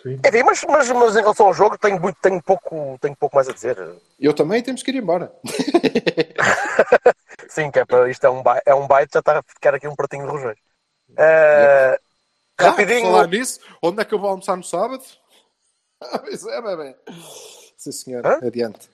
Enfim, 0.00 0.42
mas, 0.44 0.64
mas, 0.64 0.90
mas 0.90 1.16
em 1.16 1.20
relação 1.20 1.46
ao 1.46 1.54
jogo, 1.54 1.78
tenho, 1.78 2.00
muito, 2.00 2.16
tenho, 2.20 2.42
pouco, 2.42 2.98
tenho 3.00 3.16
pouco 3.16 3.36
mais 3.36 3.48
a 3.48 3.52
dizer. 3.52 3.76
Eu 4.18 4.32
também 4.32 4.62
temos 4.62 4.82
que 4.82 4.90
ir 4.90 4.96
embora. 4.96 5.32
Sim, 7.48 7.70
que 7.70 7.78
é 7.80 7.84
para 7.84 8.08
isto 8.10 8.24
é 8.24 8.30
um, 8.30 8.42
é 8.64 8.74
um 8.74 8.86
bite, 8.86 9.12
já 9.14 9.20
está 9.20 9.38
a 9.38 9.42
ficar 9.42 9.74
aqui 9.74 9.88
um 9.88 9.96
pratinho 9.96 10.24
de 10.24 10.30
rojões. 10.30 10.58
Eh, 11.16 11.98
Ah, 12.58 12.64
rapidinho, 12.64 13.10
falar 13.10 13.26
nisso, 13.26 13.60
onde 13.82 14.00
é 14.00 14.04
que 14.04 14.14
eu 14.14 14.18
vou 14.18 14.30
almoçar 14.30 14.56
no 14.56 14.64
sábado? 14.64 15.02
Ah, 16.00 16.00
pois 16.18 16.46
é, 16.46 16.62
bebê. 16.62 16.96
Sim, 17.76 17.92
senhor. 17.92 18.26
Hã? 18.26 18.38
Adiante. 18.42 18.88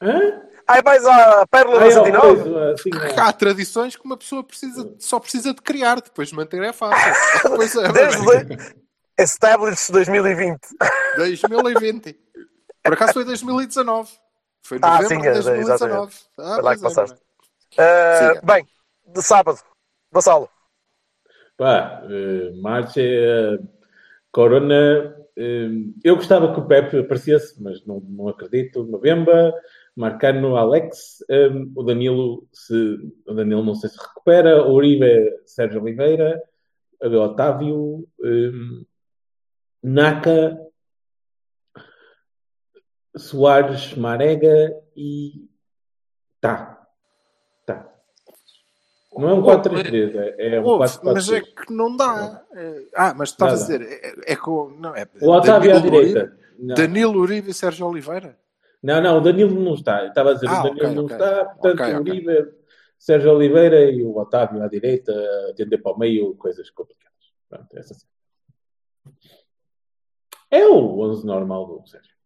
Hã? 0.00 0.42
ai 0.68 0.82
mais 0.82 1.04
a 1.06 1.46
Pérola 1.46 1.80
da 1.80 1.86
Ai, 1.86 1.96
ó, 1.96 2.04
109. 2.04 2.42
coisa, 2.42 2.72
assim, 2.74 2.90
não. 2.90 3.24
Há 3.24 3.32
tradições 3.32 3.96
que 3.96 4.04
uma 4.04 4.16
pessoa 4.16 4.44
precisa, 4.44 4.94
só 4.98 5.18
precisa 5.18 5.54
de 5.54 5.62
criar, 5.62 6.00
depois 6.00 6.28
de 6.28 6.36
manter 6.36 6.62
é 6.62 6.72
fácil. 6.72 7.12
Pois 7.56 7.74
é, 7.74 7.90
Desde 7.90 8.78
Established 9.18 9.90
2020. 9.92 10.60
2020. 11.16 12.16
Por 12.84 12.92
acaso 12.92 13.12
foi 13.14 13.24
2019. 13.24 14.10
Foi 14.62 14.78
Ah, 14.82 14.92
novembro 15.02 15.08
sim, 15.08 15.20
de 15.20 15.26
é, 15.28 15.32
2019. 15.32 15.74
exatamente. 15.74 16.16
Ah, 16.38 16.54
Foi 16.54 16.62
lá 16.62 16.74
que 16.74 16.80
é, 16.80 16.82
passaste. 16.82 17.18
Eh, 17.76 18.18
Siga. 18.18 18.40
bem, 18.44 18.66
de 19.06 19.22
sábado, 19.22 19.58
Vassalo. 20.12 20.48
Pá, 21.56 22.02
eh, 22.08 22.52
marcha, 22.60 23.00
eh, 23.00 23.58
Corona, 24.30 25.16
hum, 25.36 25.94
eu 26.04 26.16
gostava 26.16 26.52
que 26.54 26.60
o 26.60 26.66
Pepe 26.66 26.98
aparecesse, 26.98 27.60
mas 27.62 27.84
não, 27.84 28.00
não 28.00 28.28
acredito. 28.28 28.84
November, 28.84 29.52
Marcano, 29.96 30.56
Alex, 30.56 31.24
hum, 31.28 31.72
o 31.74 31.82
Danilo, 31.82 32.46
se, 32.52 33.12
o 33.26 33.34
Danilo 33.34 33.64
não 33.64 33.74
sei 33.74 33.90
se 33.90 33.98
recupera, 33.98 34.62
o 34.64 34.72
Uribe, 34.74 35.40
Sérgio 35.44 35.82
Oliveira, 35.82 36.40
Otávio, 37.00 38.06
hum, 38.20 38.84
Naka, 39.82 40.58
Soares, 43.16 43.94
Marega 43.94 44.74
e 44.96 45.48
tá. 46.40 46.86
Tá. 47.66 47.92
Não 49.16 49.28
é 49.28 49.34
um 49.34 49.42
4-3-3, 49.42 50.14
é, 50.16 50.56
é 50.56 50.60
um 50.60 50.64
Ouve, 50.64 50.84
4-4-3. 50.84 51.00
mas 51.02 51.32
é 51.32 51.40
que 51.40 51.72
não 51.72 51.96
dá. 51.96 52.44
Ah, 52.94 53.14
mas 53.14 53.30
estava 53.30 53.52
a 53.52 53.54
dizer, 53.56 53.82
é, 53.82 54.32
é 54.32 54.36
com. 54.36 54.70
Não, 54.78 54.94
é 54.94 55.06
O 55.20 55.30
Otávio 55.30 55.74
à 55.76 55.78
direita. 55.80 56.36
Não. 56.58 56.74
Danilo 56.74 57.20
Uribe 57.20 57.50
e 57.50 57.54
Sérgio 57.54 57.86
Oliveira? 57.86 58.38
Não, 58.82 59.00
não, 59.00 59.18
o 59.18 59.20
Danilo 59.20 59.60
não 59.60 59.74
está. 59.74 60.02
Eu 60.02 60.08
estava 60.08 60.30
a 60.30 60.34
dizer, 60.34 60.48
Ah, 60.48 60.60
o 60.60 60.74
Danilo 60.74 60.86
ok, 60.86 60.94
não 60.94 61.04
ok. 61.04 61.16
está, 61.16 61.44
portanto, 61.46 61.80
Ok, 61.80 61.94
o 61.94 62.00
ok. 62.00 62.12
Uribe, 62.12 62.54
Sérgio 62.98 63.32
Oliveira 63.32 63.90
e 63.90 64.02
o 64.02 64.16
Otávio 64.16 64.62
à 64.62 64.68
direita, 64.68 65.12
a 65.12 65.50
atender 65.50 65.78
para 65.78 65.92
o 65.92 65.98
meio, 65.98 66.34
coisas 66.36 66.68
complicadas. 66.70 67.08
Pronto, 67.48 67.76
essa 67.76 67.94
sim. 67.94 68.06
É 70.50 70.66
o 70.66 70.98
11 71.00 71.26
normal 71.26 71.66
do 71.66 71.86
Sérgio. 71.88 72.16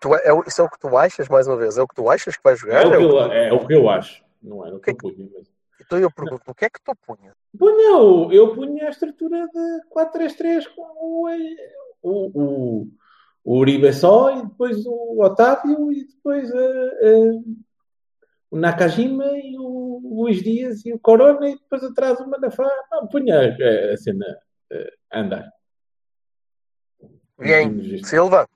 Tu, 0.00 0.14
é, 0.14 0.22
isso 0.46 0.60
é 0.60 0.64
o 0.64 0.70
que 0.70 0.78
tu 0.78 0.96
achas, 0.96 1.28
mais 1.28 1.46
uma 1.46 1.56
vez? 1.56 1.76
É 1.76 1.82
o 1.82 1.88
que 1.88 1.94
tu 1.94 2.08
achas 2.10 2.36
que 2.36 2.42
vai 2.42 2.54
É 2.54 2.56
jogar? 2.56 2.86
o 2.86 2.90
que 2.90 2.96
É 2.96 2.98
o 2.98 3.02
eu, 3.02 3.28
que- 3.28 3.34
é 3.36 3.52
o 3.52 3.66
que 3.66 3.74
eu 3.74 3.88
acho. 3.90 4.24
Não 4.42 4.66
é 4.66 4.72
o 4.72 4.80
que 4.80 4.90
eu 4.90 4.96
punha. 4.96 5.28
Mas... 5.34 5.50
Então 5.80 5.98
eu 5.98 6.10
pergunto, 6.10 6.42
o 6.50 6.54
que 6.54 6.64
é 6.64 6.70
que 6.70 6.80
tu 6.82 6.92
punha? 7.06 7.32
Punha, 7.58 7.88
eu, 7.90 8.32
eu 8.32 8.54
punha 8.54 8.86
a 8.86 8.90
estrutura 8.90 9.46
de 9.46 9.80
4-3-3 9.90 10.66
com 10.68 10.82
o, 10.82 11.28
o, 12.02 12.30
o, 12.42 12.88
o 13.44 13.58
Uribe 13.58 13.92
só, 13.92 14.30
e 14.36 14.42
depois 14.42 14.84
o 14.86 15.22
Otávio, 15.22 15.92
e 15.92 16.06
depois 16.06 16.50
eh, 16.50 16.98
eh, 17.02 17.32
o 18.50 18.56
Nakajima, 18.56 19.26
e 19.38 19.58
o 19.58 20.00
Luís 20.02 20.42
Dias, 20.42 20.84
e 20.86 20.92
o 20.92 20.98
Corona, 20.98 21.48
e 21.48 21.54
depois 21.56 21.82
atrás 21.84 22.18
o 22.20 22.28
Manafá. 22.28 22.68
Não, 22.90 23.06
punha 23.06 23.34
eh, 23.60 23.92
a 23.92 23.96
cena 23.96 24.24
a 24.26 24.53
andar. 25.12 25.52
Bien, 27.38 28.04
Silva? 28.04 28.48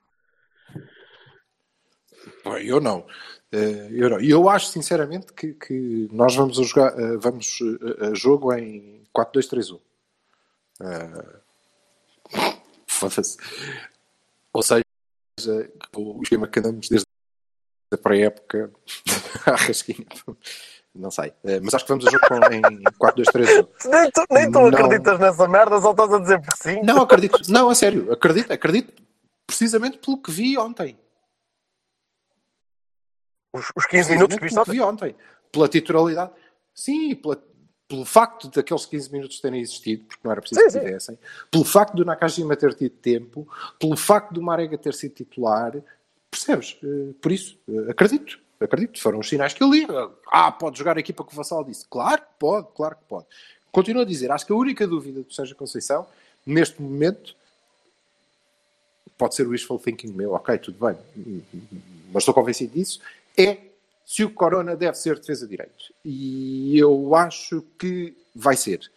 Eu 2.63 2.79
não. 2.79 3.05
Eh, 3.51 3.89
Eu 3.91 4.09
não. 4.09 4.19
Eu 4.19 4.47
acho, 4.49 4.67
sinceramente, 4.67 5.33
que, 5.33 5.53
que 5.53 6.07
nós 6.11 6.35
vamos 6.35 6.59
a 6.59 6.63
jogar, 6.63 6.97
eh, 6.99 7.17
vamos 7.17 7.59
eh, 7.61 8.07
a 8.07 8.13
jogo 8.13 8.53
em 8.53 9.03
4-2-3-1. 9.15 9.79
Eh, 10.81 11.39
Foda-se. 12.87 13.37
Ou 14.53 14.61
seja, 14.63 14.83
o 15.95 16.21
esquema 16.21 16.47
que 16.47 16.59
andamos 16.59 16.89
desde 16.89 17.05
a 17.91 17.97
pré-época 17.97 18.71
à 19.45 19.55
rasquinha. 19.55 20.05
Não 20.95 21.11
sei. 21.11 21.31
Eh, 21.43 21.59
Mas 21.59 21.73
acho 21.75 21.85
que 21.85 21.89
vamos 21.91 22.07
a 22.07 22.11
jogo 22.11 22.25
com, 22.27 22.35
em 22.53 22.61
4-2-3-1. 22.83 23.67
Nem 23.89 24.11
tu, 24.11 24.25
nem 24.31 24.51
tu 24.51 24.59
Não. 24.59 24.65
acreditas 24.67 25.19
nessa 25.19 25.47
merda, 25.47 25.79
só 25.79 25.91
estás 25.91 26.13
a 26.13 26.19
dizer 26.19 26.41
por 26.41 26.57
sim. 26.57 26.81
Não, 26.83 27.01
acredito. 27.01 27.39
Não, 27.51 27.69
a 27.69 27.75
sério. 27.75 28.11
Acredito, 28.11 28.51
acredito 28.51 29.01
precisamente 29.47 29.97
pelo 29.99 30.17
que 30.21 30.31
vi 30.31 30.57
ontem. 30.57 30.99
Os, 33.53 33.71
os 33.75 33.85
15 33.85 34.11
minutos 34.11 34.37
que 34.37 34.43
viste 34.43 34.59
ontem. 34.59 34.71
vi 34.71 34.81
ontem. 34.81 35.15
Pela 35.51 35.67
titularidade. 35.67 36.31
Sim, 36.73 37.15
pela- 37.15 37.41
pelo 37.87 38.05
facto 38.05 38.49
daqueles 38.49 38.85
15 38.85 39.11
minutos 39.11 39.39
terem 39.41 39.59
existido, 39.61 40.05
porque 40.05 40.21
não 40.23 40.31
era 40.31 40.41
preciso 40.41 40.61
Sim, 40.61 40.67
que 40.67 40.71
sim. 40.73 40.79
tivessem, 40.85 41.19
pelo 41.49 41.65
facto 41.65 41.95
do 41.95 42.05
Nakajima 42.05 42.55
ter 42.55 42.75
tido 42.75 42.95
tempo, 42.97 43.47
pelo 43.79 43.97
facto 43.97 44.31
do 44.33 44.41
Marega 44.43 44.77
ter 44.77 44.93
sido 44.93 45.15
titular, 45.15 45.73
percebes? 46.29 46.77
Eh, 46.83 47.13
Por 47.19 47.31
isso, 47.31 47.57
eh, 47.67 47.89
acredito. 47.91 48.39
Acredito. 48.59 48.99
Foram 48.99 49.19
os 49.19 49.29
sinais 49.29 49.53
que 49.53 49.63
eu 49.63 49.71
li. 49.71 49.87
Ah, 50.31 50.51
pode 50.51 50.77
jogar 50.77 50.97
a 50.97 50.99
equipa 50.99 51.23
que 51.23 51.31
o 51.31 51.35
Vassal 51.35 51.63
disse. 51.63 51.85
Claro 51.89 52.21
que 52.21 52.27
pode, 52.37 52.67
claro 52.75 52.95
que 52.95 53.03
pode. 53.07 53.25
Continuo 53.71 54.01
a 54.01 54.05
dizer, 54.05 54.31
acho 54.31 54.45
que 54.45 54.51
a 54.51 54.55
única 54.55 54.87
dúvida 54.87 55.21
do 55.21 55.33
Sérgio 55.33 55.55
Conceição, 55.55 56.07
neste 56.45 56.81
momento, 56.81 57.35
pode 59.17 59.35
ser 59.35 59.45
o 59.45 59.51
wishful 59.51 59.77
thinking 59.77 60.11
meu, 60.11 60.31
ok, 60.31 60.57
tudo 60.57 60.85
bem, 60.85 60.97
mas 62.11 62.21
estou 62.21 62.33
convencido 62.33 62.73
disso, 62.73 62.99
é 63.37 63.57
se 64.05 64.23
o 64.23 64.33
Corona 64.33 64.75
deve 64.75 64.97
ser 64.97 65.19
defesa 65.19 65.47
direito. 65.47 65.93
E 66.03 66.75
eu 66.79 67.13
acho 67.15 67.61
que 67.77 68.17
vai 68.33 68.57
ser. 68.57 68.89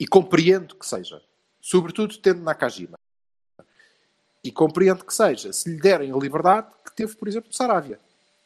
E 0.00 0.06
compreendo 0.06 0.74
que 0.74 0.86
seja. 0.86 1.20
Sobretudo 1.60 2.16
tendo 2.16 2.40
Nakajima. 2.40 2.98
E 4.42 4.50
compreendo 4.50 5.04
que 5.04 5.12
seja, 5.12 5.52
se 5.52 5.68
lhe 5.68 5.80
derem 5.80 6.10
a 6.10 6.16
liberdade 6.16 6.68
que 6.84 6.96
teve, 6.96 7.14
por 7.14 7.28
exemplo, 7.28 7.50
o 7.50 7.54
Saravia, 7.54 8.00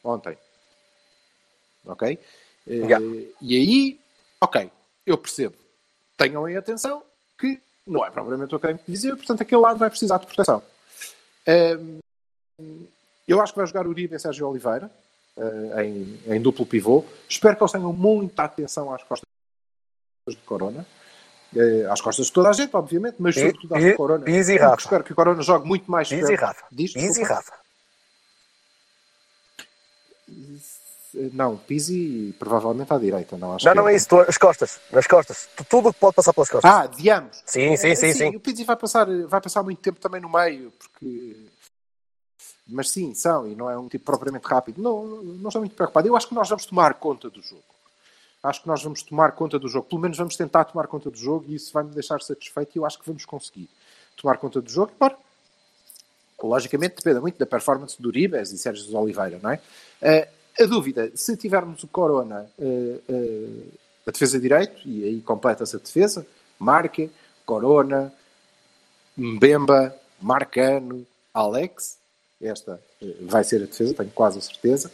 ontem. 0.07 0.37
Ok? 1.85 2.07
Eh, 2.07 2.17
Yeah. 2.67 3.05
E 3.41 3.55
aí, 3.55 3.99
ok, 4.41 4.69
eu 5.05 5.17
percebo. 5.17 5.55
Tenham 6.17 6.47
em 6.49 6.57
atenção 6.57 7.01
que 7.37 7.59
não 7.85 8.05
é 8.05 8.09
propriamente 8.11 8.53
o 8.53 8.59
que 8.59 8.67
tenho 8.67 8.77
que 8.79 8.91
dizer, 8.91 9.15
portanto 9.15 9.41
aquele 9.41 9.61
lado 9.61 9.79
vai 9.79 9.89
precisar 9.89 10.17
de 10.17 10.25
proteção. 10.25 10.61
Ehm, 11.45 11.99
eu 13.27 13.41
acho 13.41 13.53
que 13.53 13.57
vai 13.59 13.67
jogar 13.67 13.87
Uribe 13.87 14.15
e 14.15 14.19
Sérgio 14.19 14.47
Oliveira 14.49 14.91
eh, 15.37 15.83
em, 15.85 16.19
em 16.35 16.41
duplo 16.41 16.65
pivô. 16.65 17.05
Espero 17.29 17.55
que 17.55 17.63
eles 17.63 17.71
tenham 17.71 17.93
muita 17.93 18.43
atenção 18.43 18.93
às 18.93 19.01
costas 19.03 19.23
de 20.27 20.35
Corona. 20.37 20.85
Eh, 21.55 21.85
às 21.89 22.01
costas 22.01 22.25
de 22.25 22.33
toda 22.33 22.49
a 22.49 22.53
gente, 22.53 22.75
obviamente, 22.75 23.15
mas 23.19 23.35
Pi- 23.35 23.41
sobretudo 23.41 23.75
às 23.75 23.83
de 23.83 23.93
Corona. 23.95 24.29
E 24.29 24.33
Porque 24.43 24.57
Rafa. 24.57 24.81
Espero 24.81 25.03
que 25.05 25.13
o 25.13 25.15
Corona 25.15 25.41
jogue 25.41 25.65
muito 25.65 25.89
mais 25.89 26.11
e 26.11 26.19
perto. 26.19 26.41
Rafa. 26.41 26.65
Diz, 26.69 26.93
e. 26.95 27.23
Rafa. 27.23 27.53
Não, 31.33 31.57
Pizzi 31.57 32.35
provavelmente 32.37 32.93
à 32.93 32.97
direita, 32.97 33.37
não 33.37 33.53
acho 33.55 33.65
Não, 33.65 33.71
que 33.71 33.77
não 33.77 33.87
é 33.89 33.95
isso. 33.95 34.09
tu- 34.09 34.19
As 34.19 34.37
costas. 34.37 34.79
Nas 34.91 35.07
costas. 35.07 35.47
Tu- 35.55 35.63
Tudo 35.65 35.89
o 35.89 35.93
que 35.93 35.99
pode 35.99 36.15
passar 36.15 36.33
pelas 36.33 36.49
costas. 36.49 36.69
Ah, 36.71 36.85
de 36.85 37.09
ambos. 37.09 37.41
Sim, 37.45 37.75
sim, 37.77 37.95
sim, 37.95 38.05
Eh, 38.07 38.13
sim. 38.13 38.35
O 38.35 38.39
Pizzi 38.39 38.63
vai 38.65 38.75
passar, 38.75 39.07
vai 39.27 39.41
passar 39.41 39.63
muito 39.63 39.79
tempo 39.81 39.99
também 39.99 40.21
no 40.21 40.29
meio, 40.29 40.71
porque. 40.71 41.47
Mas 42.67 42.89
sim, 42.89 43.13
são, 43.15 43.47
e 43.47 43.55
não 43.55 43.69
é 43.69 43.77
um 43.77 43.87
tipo 43.87 44.03
propriamente 44.05 44.45
rápido. 44.45 44.81
Não, 44.81 45.05
não 45.07 45.47
estou 45.47 45.61
muito 45.61 45.73
preocupado. 45.75 46.07
Eu 46.07 46.15
acho 46.17 46.27
que 46.27 46.35
nós 46.35 46.49
vamos 46.49 46.65
tomar 46.65 46.93
conta 46.95 47.29
do 47.29 47.41
jogo. 47.41 47.63
Acho 48.43 48.61
que 48.61 48.67
nós 48.67 48.83
vamos 48.83 49.01
tomar 49.01 49.31
conta 49.31 49.57
do 49.57 49.69
jogo. 49.69 49.87
Pelo 49.87 50.01
menos 50.01 50.17
vamos 50.17 50.35
tentar 50.35 50.65
tomar 50.65 50.87
conta 50.87 51.09
do 51.09 51.17
jogo 51.17 51.45
e 51.47 51.55
isso 51.55 51.71
vai 51.73 51.83
me 51.83 51.91
deixar 51.91 52.21
satisfeito 52.21 52.75
e 52.75 52.79
eu 52.79 52.85
acho 52.85 52.99
que 52.99 53.07
vamos 53.07 53.23
conseguir 53.25 53.69
tomar 54.17 54.37
conta 54.37 54.61
do 54.61 54.69
jogo. 54.69 54.91
Embora, 54.93 55.17
logicamente, 56.45 56.95
depende 56.97 57.19
muito 57.19 57.37
da 57.37 57.45
performance 57.45 57.99
do 58.01 58.11
Ribes 58.11 58.51
e 58.51 58.57
Sérgio 58.57 58.95
Oliveira, 58.97 59.39
não 59.41 59.51
é? 59.51 59.59
Eh, 60.01 60.27
a 60.59 60.65
dúvida, 60.65 61.11
se 61.15 61.35
tivermos 61.37 61.83
o 61.83 61.87
Corona 61.87 62.49
eh, 62.59 62.99
eh, 63.09 63.63
a 64.05 64.11
defesa 64.11 64.39
direito, 64.39 64.87
e 64.87 65.03
aí 65.03 65.21
completa-se 65.21 65.75
a 65.75 65.79
defesa, 65.79 66.25
Marque, 66.59 67.09
Corona, 67.45 68.13
Mbemba, 69.17 69.95
Marcano, 70.21 71.05
Alex, 71.33 71.97
esta 72.41 72.81
vai 73.21 73.43
ser 73.43 73.63
a 73.63 73.65
defesa, 73.65 73.93
tenho 73.93 74.11
quase 74.11 74.39
a 74.39 74.41
certeza. 74.41 74.91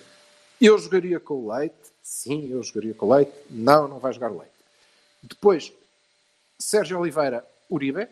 Eu 0.60 0.78
jogaria 0.78 1.20
com 1.20 1.36
o 1.36 1.54
Leite, 1.54 1.76
sim, 2.02 2.50
eu 2.52 2.64
jogaria 2.64 2.94
com 2.94 3.06
o 3.06 3.14
Leite, 3.14 3.34
não, 3.50 3.88
não 3.88 4.00
vai 4.00 4.14
jogar 4.14 4.32
o 4.32 4.40
Leite. 4.40 4.54
Depois, 5.22 5.72
Sérgio 6.60 7.00
Oliveira, 7.00 7.46
Uribe. 7.70 8.08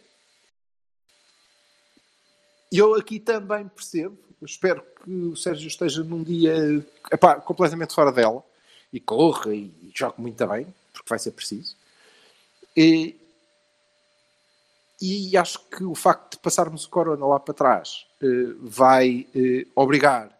E 2.71 2.77
eu 2.77 2.95
aqui 2.95 3.19
também 3.19 3.67
percebo, 3.67 4.17
espero 4.41 4.81
que 5.03 5.11
o 5.11 5.35
Sérgio 5.35 5.67
esteja 5.67 6.03
num 6.03 6.23
dia 6.23 6.85
epá, 7.11 7.35
completamente 7.35 7.93
fora 7.93 8.11
dela 8.11 8.43
e 8.93 8.99
corra 8.99 9.53
e 9.53 9.71
jogue 9.93 10.21
muito 10.21 10.47
bem, 10.47 10.67
porque 10.93 11.09
vai 11.09 11.19
ser 11.19 11.31
preciso. 11.31 11.75
E, 12.75 13.17
e 15.01 15.35
acho 15.35 15.59
que 15.67 15.83
o 15.83 15.95
facto 15.95 16.35
de 16.35 16.39
passarmos 16.39 16.85
o 16.85 16.89
Corona 16.89 17.25
lá 17.25 17.39
para 17.39 17.53
trás 17.53 18.05
eh, 18.21 18.53
vai 18.61 19.27
eh, 19.35 19.67
obrigar 19.75 20.31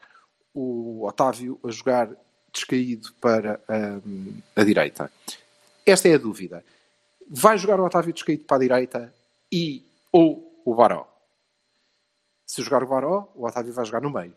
o 0.54 1.06
Otávio 1.06 1.60
a 1.64 1.72
jogar 1.72 2.10
descaído 2.54 3.12
para 3.20 3.60
hum, 4.06 4.40
a 4.56 4.64
direita. 4.64 5.12
Esta 5.86 6.08
é 6.08 6.16
a 6.16 6.18
dúvida. 6.18 6.64
Vai 7.30 7.58
jogar 7.58 7.80
o 7.80 7.86
Otávio 7.86 8.14
descaído 8.14 8.44
para 8.44 8.58
a 8.58 8.60
direita 8.60 9.14
e 9.52 9.84
ou 10.12 10.62
o 10.64 10.76
Baró? 10.76 11.11
Se 12.52 12.62
jogar 12.64 12.84
o 12.84 12.88
Baró, 12.88 13.32
o 13.34 13.48
Otávio 13.48 13.72
vai 13.72 13.86
jogar 13.86 14.02
no 14.02 14.12
meio. 14.12 14.36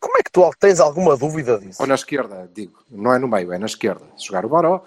Como 0.00 0.16
é 0.18 0.24
que 0.24 0.32
tu 0.32 0.50
tens 0.58 0.80
alguma 0.80 1.16
dúvida 1.16 1.56
disso? 1.56 1.80
Ou 1.80 1.86
na 1.86 1.94
esquerda, 1.94 2.50
digo. 2.52 2.82
Não 2.90 3.14
é 3.14 3.18
no 3.20 3.28
meio, 3.28 3.52
é 3.52 3.58
na 3.60 3.66
esquerda. 3.66 4.04
Se 4.16 4.26
jogar 4.26 4.44
o 4.44 4.48
Baró, 4.48 4.82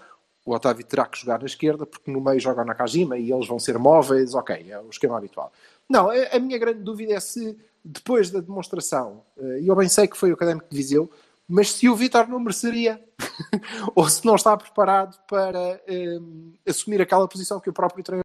o 0.45 0.53
Otávio 0.53 0.85
terá 0.85 1.05
que 1.05 1.17
jogar 1.17 1.39
na 1.39 1.45
esquerda, 1.45 1.85
porque 1.85 2.11
no 2.11 2.19
meio 2.19 2.41
joga 2.41 2.61
o 2.61 2.65
Nakajima 2.65 3.17
e 3.17 3.31
eles 3.31 3.47
vão 3.47 3.57
ser 3.57 3.79
móveis, 3.79 4.35
ok, 4.35 4.69
é 4.69 4.77
o 4.81 4.89
esquema 4.89 5.17
habitual. 5.17 5.53
Não, 5.89 6.09
a, 6.09 6.39
minha 6.39 6.57
grande 6.57 6.83
dúvida 6.83 7.13
é 7.13 7.21
se, 7.21 7.57
depois 7.85 8.29
da 8.29 8.41
demonstração, 8.41 9.23
eh, 9.37 9.61
e 9.61 9.69
eu 9.69 9.75
bem 9.77 9.87
sei 9.87 10.05
que 10.05 10.17
foi 10.17 10.29
o 10.29 10.33
Académico 10.33 10.67
de 10.69 10.75
Viseu, 10.75 11.09
mas 11.47 11.71
se 11.71 11.87
o 11.87 11.95
Vitor 11.95 12.27
não 12.27 12.37
mereceria, 12.37 13.01
ou 13.95 14.09
se 14.09 14.25
não 14.25 14.35
está 14.35 14.57
preparado 14.57 15.17
para 15.25 15.81
eh, 15.87 16.19
assumir 16.67 17.01
aquela 17.01 17.29
posição 17.29 17.61
que 17.61 17.69
o 17.69 17.73
próprio 17.73 18.03
treinador 18.03 18.22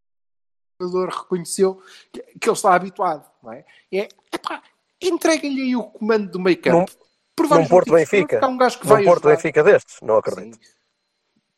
treinador 0.79 1.09
reconheceu 1.09 1.83
que, 2.13 2.23
que 2.23 2.49
ele 2.49 2.57
está 2.57 2.75
habituado, 2.75 3.29
não 3.43 3.53
é? 3.53 3.65
É, 3.93 4.09
epá, 4.33 4.63
entrega-lhe 5.03 5.63
aí 5.63 5.77
o 5.77 5.85
comando 5.85 6.31
do 6.31 6.41
meio 6.41 6.61
campo. 6.61 6.91
Por 7.35 7.45
Num 7.45 7.49
vários 7.51 7.69
Porto. 7.69 7.93
Benfica. 7.93 8.47
Um 8.47 8.57
gajo 8.57 8.79
que 8.79 8.87
Num 8.87 8.95
vai 8.95 9.05
Porto 9.05 9.27
ajudar. 9.29 9.37
Benfica 9.37 9.63
destes? 9.65 9.97
Não 10.03 10.17
acredito. 10.17 10.55
Sim. 10.55 10.73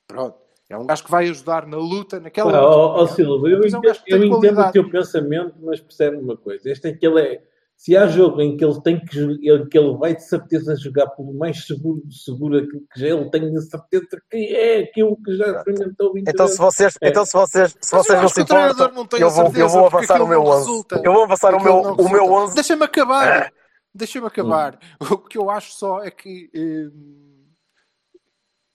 Pronto. 0.07 0.39
É 0.69 0.77
um 0.77 0.87
gajo 0.87 1.05
que 1.05 1.11
vai 1.11 1.29
ajudar 1.29 1.67
na 1.67 1.77
luta, 1.77 2.21
naquela 2.21 2.57
Ah, 2.57 2.61
luta. 2.61 2.77
ó, 2.77 3.03
ó, 3.03 3.07
Silva, 3.07 3.49
eu 3.49 3.57
é 3.57 3.67
um 3.77 3.83
eu 4.07 4.25
entendo 4.25 4.61
o 4.61 4.73
teu 4.73 4.89
pensamento, 4.89 5.55
mas 5.61 5.81
percebe 5.81 6.17
uma 6.17 6.37
coisa. 6.37 6.71
Este 6.71 6.89
é 6.89 6.93
que 6.93 7.05
ele 7.07 7.21
é. 7.21 7.43
Se 7.83 7.97
há 7.97 8.07
jogo 8.07 8.43
em 8.43 8.59
que 8.59 8.63
ele 8.65 8.79
tem 8.83 9.03
que 9.03 9.19
ele- 9.19 9.67
que 9.67 9.79
ele 9.79 9.97
vai 9.97 10.15
de 10.15 10.23
certeza 10.23 10.77
jogar 10.77 11.07
pelo 11.17 11.33
mais 11.33 11.65
seguro 11.67 12.03
seguro, 12.13 12.59
aquilo 12.59 12.83
que 12.93 13.01
já 13.01 13.07
ele 13.07 13.31
tem 13.31 13.57
a 13.57 13.61
certeza 13.63 14.07
que 14.31 14.37
é 14.55 14.81
aquilo 14.81 15.17
que 15.23 15.35
já 15.35 15.47
experimentou 15.51 16.13
20 16.13 16.29
Então 16.29 16.47
se 16.47 16.59
vocês, 16.59 16.95
É. 17.01 17.09
então, 17.09 17.25
se 17.25 17.33
vocês, 17.33 17.71
se 17.81 17.95
Mas 17.95 18.07
vocês 18.07 18.21
não 18.21 18.29
se 18.29 18.43
importam, 18.43 18.93
não 18.93 19.09
eu 19.19 19.31
vou, 19.31 19.53
eu 19.57 19.69
vou 19.71 19.87
avançar 19.87 20.21
o 20.21 20.27
meu 20.27 20.41
não 20.45 20.51
11. 20.51 20.59
resulta. 20.59 21.03
Eu 21.03 21.13
vou 21.15 21.23
avançar 21.25 21.55
o 21.55 21.63
meu, 21.65 21.75
o 21.81 21.97
meu 22.11 22.21
resulta. 22.25 22.33
11. 22.45 22.55
Deixa-me 22.57 22.85
acabar. 22.85 23.43
Ah. 23.47 23.53
Deixa-me 23.95 24.27
acabar. 24.27 24.79
O 25.11 25.17
que 25.17 25.39
eu 25.39 25.49
acho 25.49 25.73
só 25.73 26.03
é 26.05 26.11
que 26.11 26.51
hum, 26.55 27.47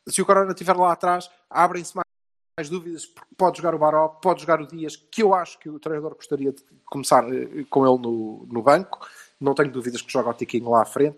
se 0.10 0.20
o 0.20 0.26
Corona 0.26 0.50
estiver 0.52 0.76
lá 0.76 0.92
atrás, 0.94 1.30
abrem-se 1.48 1.96
mais, 1.96 2.08
mais 2.58 2.70
dúvidas, 2.70 3.06
porque 3.06 3.36
pode 3.36 3.58
jogar 3.58 3.76
o 3.76 3.78
Baró, 3.78 4.08
pode 4.08 4.40
jogar 4.42 4.62
o 4.62 4.66
Dias, 4.66 4.96
que 4.96 5.22
eu 5.22 5.34
acho 5.34 5.60
que 5.60 5.70
o 5.70 5.78
treinador 5.78 6.16
gostaria 6.16 6.54
de 6.54 6.64
começar 6.86 7.26
eh, 7.28 7.66
com 7.70 7.86
ele 7.86 8.02
no, 8.02 8.48
no 8.50 8.62
banco. 8.62 9.06
Não 9.42 9.54
tenho 9.54 9.70
dúvidas 9.70 10.02
que 10.02 10.12
joga 10.12 10.30
o 10.30 10.34
Tiquinho 10.34 10.70
lá 10.70 10.82
à 10.82 10.86
frente. 10.86 11.18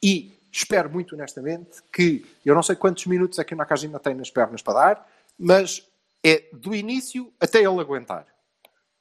E 0.00 0.32
espero 0.52 0.88
muito 0.88 1.16
honestamente 1.16 1.82
que 1.92 2.24
eu 2.44 2.54
não 2.54 2.62
sei 2.62 2.76
quantos 2.76 3.04
minutos 3.06 3.36
é 3.40 3.44
que 3.44 3.52
o 3.52 3.56
Nakajima 3.56 3.98
tem 3.98 4.14
nas 4.14 4.30
pernas 4.30 4.62
para 4.62 4.74
dar, 4.74 5.08
mas 5.36 5.84
é 6.24 6.44
do 6.52 6.72
início 6.72 7.32
até 7.40 7.58
ele 7.58 7.80
aguentar. 7.80 8.24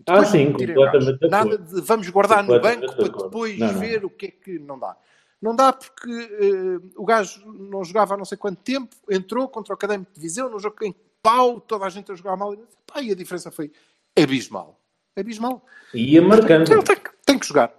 Ah, 0.07 0.25
sim, 0.25 0.53
tirem 0.53 0.75
o 0.75 0.81
gajo. 0.81 0.91
completamente 0.97 1.31
Nada 1.31 1.57
de 1.57 1.81
vamos 1.81 2.09
guardar 2.09 2.43
no 2.43 2.59
banco 2.59 2.95
para 2.95 3.07
depois 3.07 3.59
Não, 3.59 3.71
não. 3.71 3.79
ver 3.79 4.03
o 4.03 4.09
que 4.09 4.25
é 4.25 4.31
que 4.31 4.57
não 4.57 4.79
dá. 4.79 4.97
Não 5.39 5.55
dá 5.55 5.71
porque 5.71 6.09
eh, 6.09 6.89
o 6.95 7.05
gajo 7.05 7.45
não 7.45 7.83
jogava 7.83 8.15
há 8.15 8.17
não 8.17 8.25
sei 8.25 8.39
quanto 8.39 8.63
tempo, 8.63 8.95
entrou 9.07 9.47
contra 9.47 9.71
o 9.71 9.75
Académico 9.75 10.11
de 10.13 10.19
Viseu, 10.19 10.49
num 10.49 10.59
jogo 10.59 10.83
em 10.83 10.91
que 10.91 10.99
pau, 11.25 11.59
toda 11.59 11.85
a 11.85 11.89
gente 11.89 12.11
a 12.11 12.15
jogar 12.15 12.35
mal, 12.37 12.53
e, 12.53 12.57
pá, 12.85 13.01
e 13.01 13.11
a 13.11 13.15
diferença 13.15 13.49
foi 13.51 13.71
abismal. 14.17 14.79
Abismal. 15.17 15.63
E 15.93 16.13
ia 16.13 16.21
marcando. 16.21 16.65
Tem, 16.67 16.81
tem 16.83 16.95
que- 16.95 17.09
tem 17.25 17.39
que 17.39 17.47
jogar. 17.47 17.73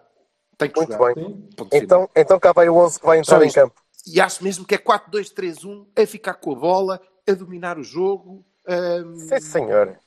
Tem 0.59 0.69
que 0.71 0.77
Muito 0.79 0.93
jogar. 0.93 1.15
bem. 1.15 1.49
Então, 1.73 2.09
então 2.17 2.41
cá 2.41 2.53
vai 2.53 2.69
o 2.69 2.75
11 2.77 2.99
que 2.99 3.07
vai 3.07 3.19
entrar 3.19 3.39
Só 3.39 3.45
em 3.45 3.53
campo. 3.53 3.75
E 4.07 4.21
acho 4.21 4.43
mesmo 4.43 4.65
que 4.65 4.75
é 4.75 4.79
4-2-3-1, 4.79 5.87
a 5.97 6.07
ficar 6.07 6.35
com 6.35 6.53
a 6.53 6.55
bola, 6.55 7.01
a 7.29 7.33
dominar 7.33 7.79
o 7.79 7.85
jogo. 7.85 8.45
ahm, 8.67 9.17
Sim, 9.17 9.41
senhor. 9.41 9.99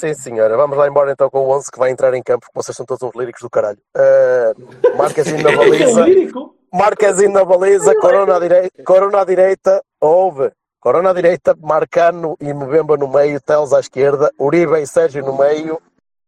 Sim, 0.00 0.14
senhora. 0.14 0.56
Vamos 0.56 0.76
lá 0.78 0.86
embora 0.88 1.12
então 1.12 1.28
com 1.30 1.40
o 1.40 1.50
11 1.50 1.70
que 1.70 1.78
vai 1.78 1.90
entrar 1.90 2.14
em 2.14 2.22
campo, 2.22 2.46
porque 2.46 2.62
vocês 2.62 2.76
são 2.76 2.86
todos 2.86 3.02
uns 3.02 3.14
líricos 3.14 3.42
do 3.42 3.50
caralho. 3.50 3.78
Uh, 3.96 4.96
Marquezinho 4.96 5.42
na 5.42 5.50
É 5.52 5.56
baliza. 5.56 6.00
lírico. 6.02 6.54
Marquezinho 6.72 7.30
na 7.32 7.44
baliza, 7.44 7.94
Corona 8.00 8.36
à 8.36 8.40
direita, 8.40 8.82
Corona 8.84 9.20
à 9.20 9.24
direita, 9.24 9.82
houve. 10.00 10.50
Corona 10.86 11.10
à 11.10 11.12
direita, 11.12 11.52
Marcano 11.60 12.36
e 12.40 12.54
Mbemba 12.54 12.96
no 12.96 13.08
meio, 13.08 13.40
Teles 13.40 13.72
à 13.72 13.80
esquerda, 13.80 14.30
Uribe 14.38 14.80
e 14.80 14.86
Sérgio 14.86 15.20
no 15.20 15.36
meio, 15.36 15.82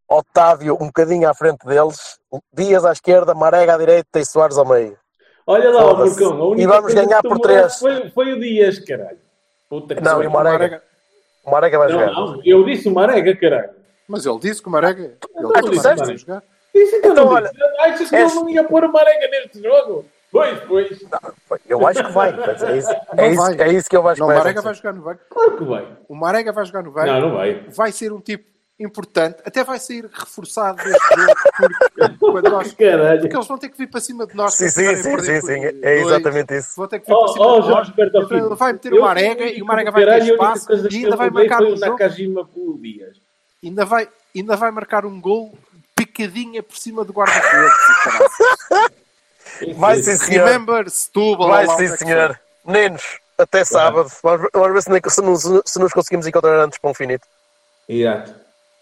Otávio 0.09 0.75
um 0.81 0.87
bocadinho 0.87 1.29
à 1.29 1.33
frente 1.33 1.65
deles, 1.65 2.19
Dias 2.53 2.85
à 2.85 2.91
esquerda, 2.91 3.35
Marega 3.37 3.75
à 3.75 3.79
direita 3.79 4.19
e 4.19 4.27
Soares 4.27 4.59
ao 4.59 4.67
meio. 4.67 4.99
Olha 5.47 5.71
lá, 5.71 5.93
o. 5.93 5.97
Burcão. 5.99 6.33
a 6.33 6.49
única 6.49 6.61
E 6.61 6.67
vamos 6.67 6.93
coisa 6.93 7.05
ganhar 7.05 7.23
que 7.23 7.29
por 7.29 7.39
três. 7.39 7.79
Foi, 7.79 8.11
foi 8.11 8.33
o 8.33 8.41
Dias, 8.41 8.81
caralho. 8.81 9.19
Puta 9.71 9.95
que 9.95 10.03
Não, 10.03 10.15
pariu. 10.15 10.25
e 10.25 10.27
o 10.27 10.33
Marega? 10.33 10.83
O 11.45 11.51
Marega 11.53 11.79
vai 11.79 11.93
Não, 11.93 12.01
jogar. 12.01 12.13
não, 12.13 12.43
eu 12.45 12.65
disse 12.65 12.89
o 12.89 12.93
Marega, 12.93 13.37
caralho. 13.37 13.71
Mas 14.09 14.27
ele 14.27 14.41
disse 14.41 14.61
que 14.61 14.67
o 14.69 14.73
Marega. 14.73 15.03
Ele 15.05 15.19
Não, 15.37 15.53
disse 15.53 15.71
que 15.71 15.79
o? 15.79 15.83
Marega 15.85 16.11
ia 16.11 16.19
jogar. 16.19 16.43
Disse 16.75 16.97
então, 16.97 17.13
Então, 17.13 17.25
não 17.27 17.33
olha, 17.33 17.49
disse. 17.49 17.63
Achas 17.79 18.11
que 18.11 18.17
ele 18.17 18.35
não 18.35 18.49
ia 18.49 18.65
pôr 18.65 18.85
o 18.85 18.93
Marega 18.93 19.29
neste 19.29 19.63
jogo? 19.63 20.05
Pois, 20.31 20.61
pois. 20.61 20.99
Eu 21.67 21.87
acho 21.87 22.05
que 22.05 22.13
vai. 22.13 22.33
mas 22.37 22.63
É 22.63 22.77
isso, 22.77 22.91
Não 23.15 23.25
é 23.25 23.29
isso, 23.31 23.43
vai. 23.43 23.61
é 23.61 23.73
isso 23.73 23.91
que 23.91 23.97
eu 23.97 24.07
acho 24.07 24.15
que 24.15 24.21
Não, 24.21 24.27
o 24.27 24.29
vai 24.29 24.39
Marega 24.39 24.63
vai 24.63 24.75
jogar 24.75 24.93
no 24.93 25.03
banco. 25.03 25.21
Claro 25.31 25.57
que 25.57 25.65
vai. 25.65 25.99
O 26.09 26.15
Marega 26.15 26.53
vai 26.53 26.65
jogar 26.67 26.83
no 26.83 26.93
banco. 26.93 27.07
Não, 27.07 27.21
não 27.21 27.35
vai. 27.35 27.65
vai 27.69 27.93
ser 27.93 28.13
um 28.13 28.21
tipo 28.21 28.59
importante, 28.81 29.43
até 29.45 29.65
vai 29.65 29.79
sair 29.79 30.09
reforçado 30.13 30.77
deste 30.85 31.17
jogo, 31.17 31.35
porque, 32.21 32.49
nós, 32.49 32.69
porque 33.21 33.37
eles 33.37 33.47
vão 33.47 33.59
ter 33.59 33.71
que 33.71 33.77
vir 33.77 33.91
para 33.91 34.01
cima 34.01 34.25
de 34.25 34.37
nós. 34.37 34.55
Sim, 34.55 34.69
sim, 34.69 34.95
sim, 34.95 35.03
sim, 35.03 35.11
por 35.11 35.85
é 35.85 36.01
exatamente 36.01 36.57
isso. 36.57 36.77
Vão 36.77 36.87
ter 36.87 37.01
que 37.01 37.07
vir 37.07 37.13
Oh, 37.13 37.25
para 37.25 37.33
cima 37.33 37.47
oh, 37.47 37.61
de 37.61 37.69
nós. 37.69 37.89
O 38.53 38.57
vai 38.57 38.73
meter 38.73 38.93
Eu 38.93 38.99
o 38.99 39.05
Marega 39.05 39.47
e 39.47 39.61
o 39.61 39.67
Marega 39.67 39.91
vai 39.91 40.05
ter 40.05 40.31
espaço 40.31 40.73
e 40.73 40.89
que 40.89 41.05
ainda 41.05 41.17
vai 41.17 41.31
marcar 41.31 41.63
um 41.63 41.73
o 41.73 41.77
jogo. 41.77 41.91
Nakajima 41.91 42.45
com 42.45 42.61
o 42.61 42.79
Dias. 42.81 43.21
Ainda 43.65 43.85
vai, 43.85 44.09
ainda 44.35 44.57
vai 44.57 44.71
marcar 44.71 45.05
um 45.05 45.21
gol 45.21 45.59
picadinha 45.97 46.63
por 46.63 46.77
cima 46.77 47.05
do 47.05 47.13
guarda-redes. 47.13 47.73
Vai 49.77 50.03
sim, 50.03 50.17
senhor. 50.17 50.47
Remember 50.47 50.89
Setúbal. 50.91 51.49
Vai 51.49 51.67
sim, 51.77 51.85
é 51.93 51.97
senhor. 51.97 52.41
Meninos, 52.65 53.03
até 53.37 53.65
sábado. 53.65 54.11
Vamos, 54.23 54.49
vamos 54.53 54.73
ver 54.87 55.01
se, 55.01 55.15
se 55.15 55.23
nos, 55.23 55.43
se 55.65 55.79
nos 55.79 55.93
conseguimos 55.93 56.27
encontrar 56.27 56.59
antes 56.65 56.79
para 56.79 56.91
um 56.91 56.95
finito. 56.95 57.27
Exato. 57.89 58.35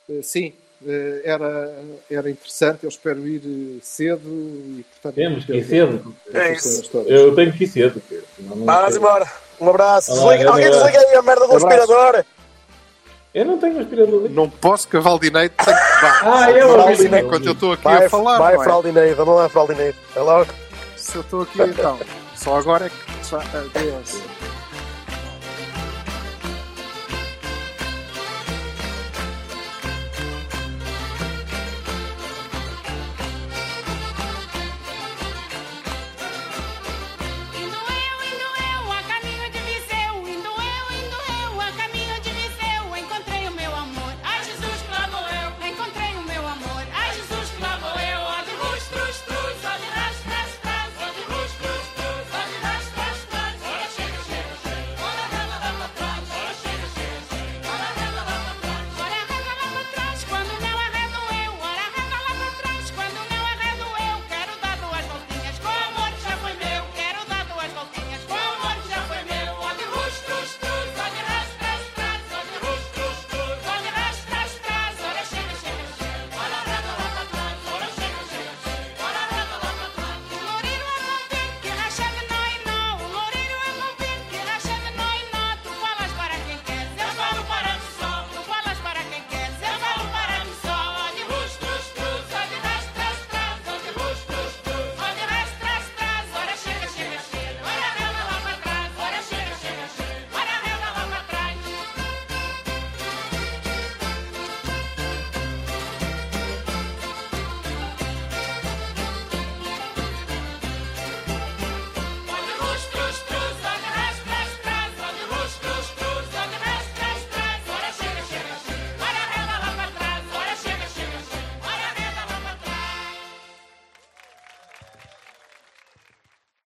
foi. 0.07 0.19
Eh, 0.19 0.23
Sim, 0.23 0.53
eh, 0.87 1.23
era, 1.25 1.75
era 2.11 2.31
interessante. 2.31 2.85
Eu 2.85 2.89
espero 2.89 3.27
ir 3.27 3.43
eh, 3.45 3.81
cedo 3.83 4.21
e, 4.29 4.85
portanto, 4.93 5.15
Temos 5.15 5.45
que 5.45 5.53
ir 5.55 5.65
cedo. 5.65 6.15
É 6.35 6.53
isso. 6.53 6.91
Eu 7.07 7.35
tenho 7.35 7.53
que 7.53 7.65
ir 7.65 7.69
cedo. 7.69 8.03
Vamos 8.39 8.97
embora. 8.97 9.31
Um 9.61 9.71
abraço. 9.71 10.13
Olá, 10.13 10.33
Desliga- 10.33 10.51
alguém 10.51 10.71
desliga 10.71 10.99
aí 10.99 11.15
a 11.15 11.23
merda 11.23 11.47
do 11.47 11.57
Abraço. 11.57 11.67
aspirador. 11.67 12.25
Eu 13.37 13.45
não 13.45 13.59
tenho 13.59 13.79
aspirador. 13.79 14.31
Não 14.31 14.49
posso 14.49 14.89
que 14.89 14.97
a 14.97 15.01
Valdineide 15.01 15.53
tem 15.63 15.67
que 15.67 15.73
Ah, 16.25 16.51
eu 16.51 16.69
eu 16.71 17.19
enquanto 17.19 17.45
eu 17.45 17.53
estou 17.53 17.73
aqui 17.75 17.85
Vai, 17.85 18.07
a 18.07 18.09
falar, 18.09 18.39
vai 18.39 18.55
não 18.55 18.63
é? 18.63 18.65
Fraldinei. 18.65 19.13
Vamos 19.13 19.37
lá, 19.37 19.47
Fraldinei. 19.51 19.95
Até 20.11 20.21
logo. 20.23 20.51
Se 20.97 21.17
eu 21.17 21.21
estou 21.21 21.43
aqui 21.43 21.61
então, 21.61 21.99
só 22.35 22.57
agora 22.57 22.87
é 22.87 22.89
que 22.89 23.29
já, 23.29 23.37
adeus. 23.41 24.23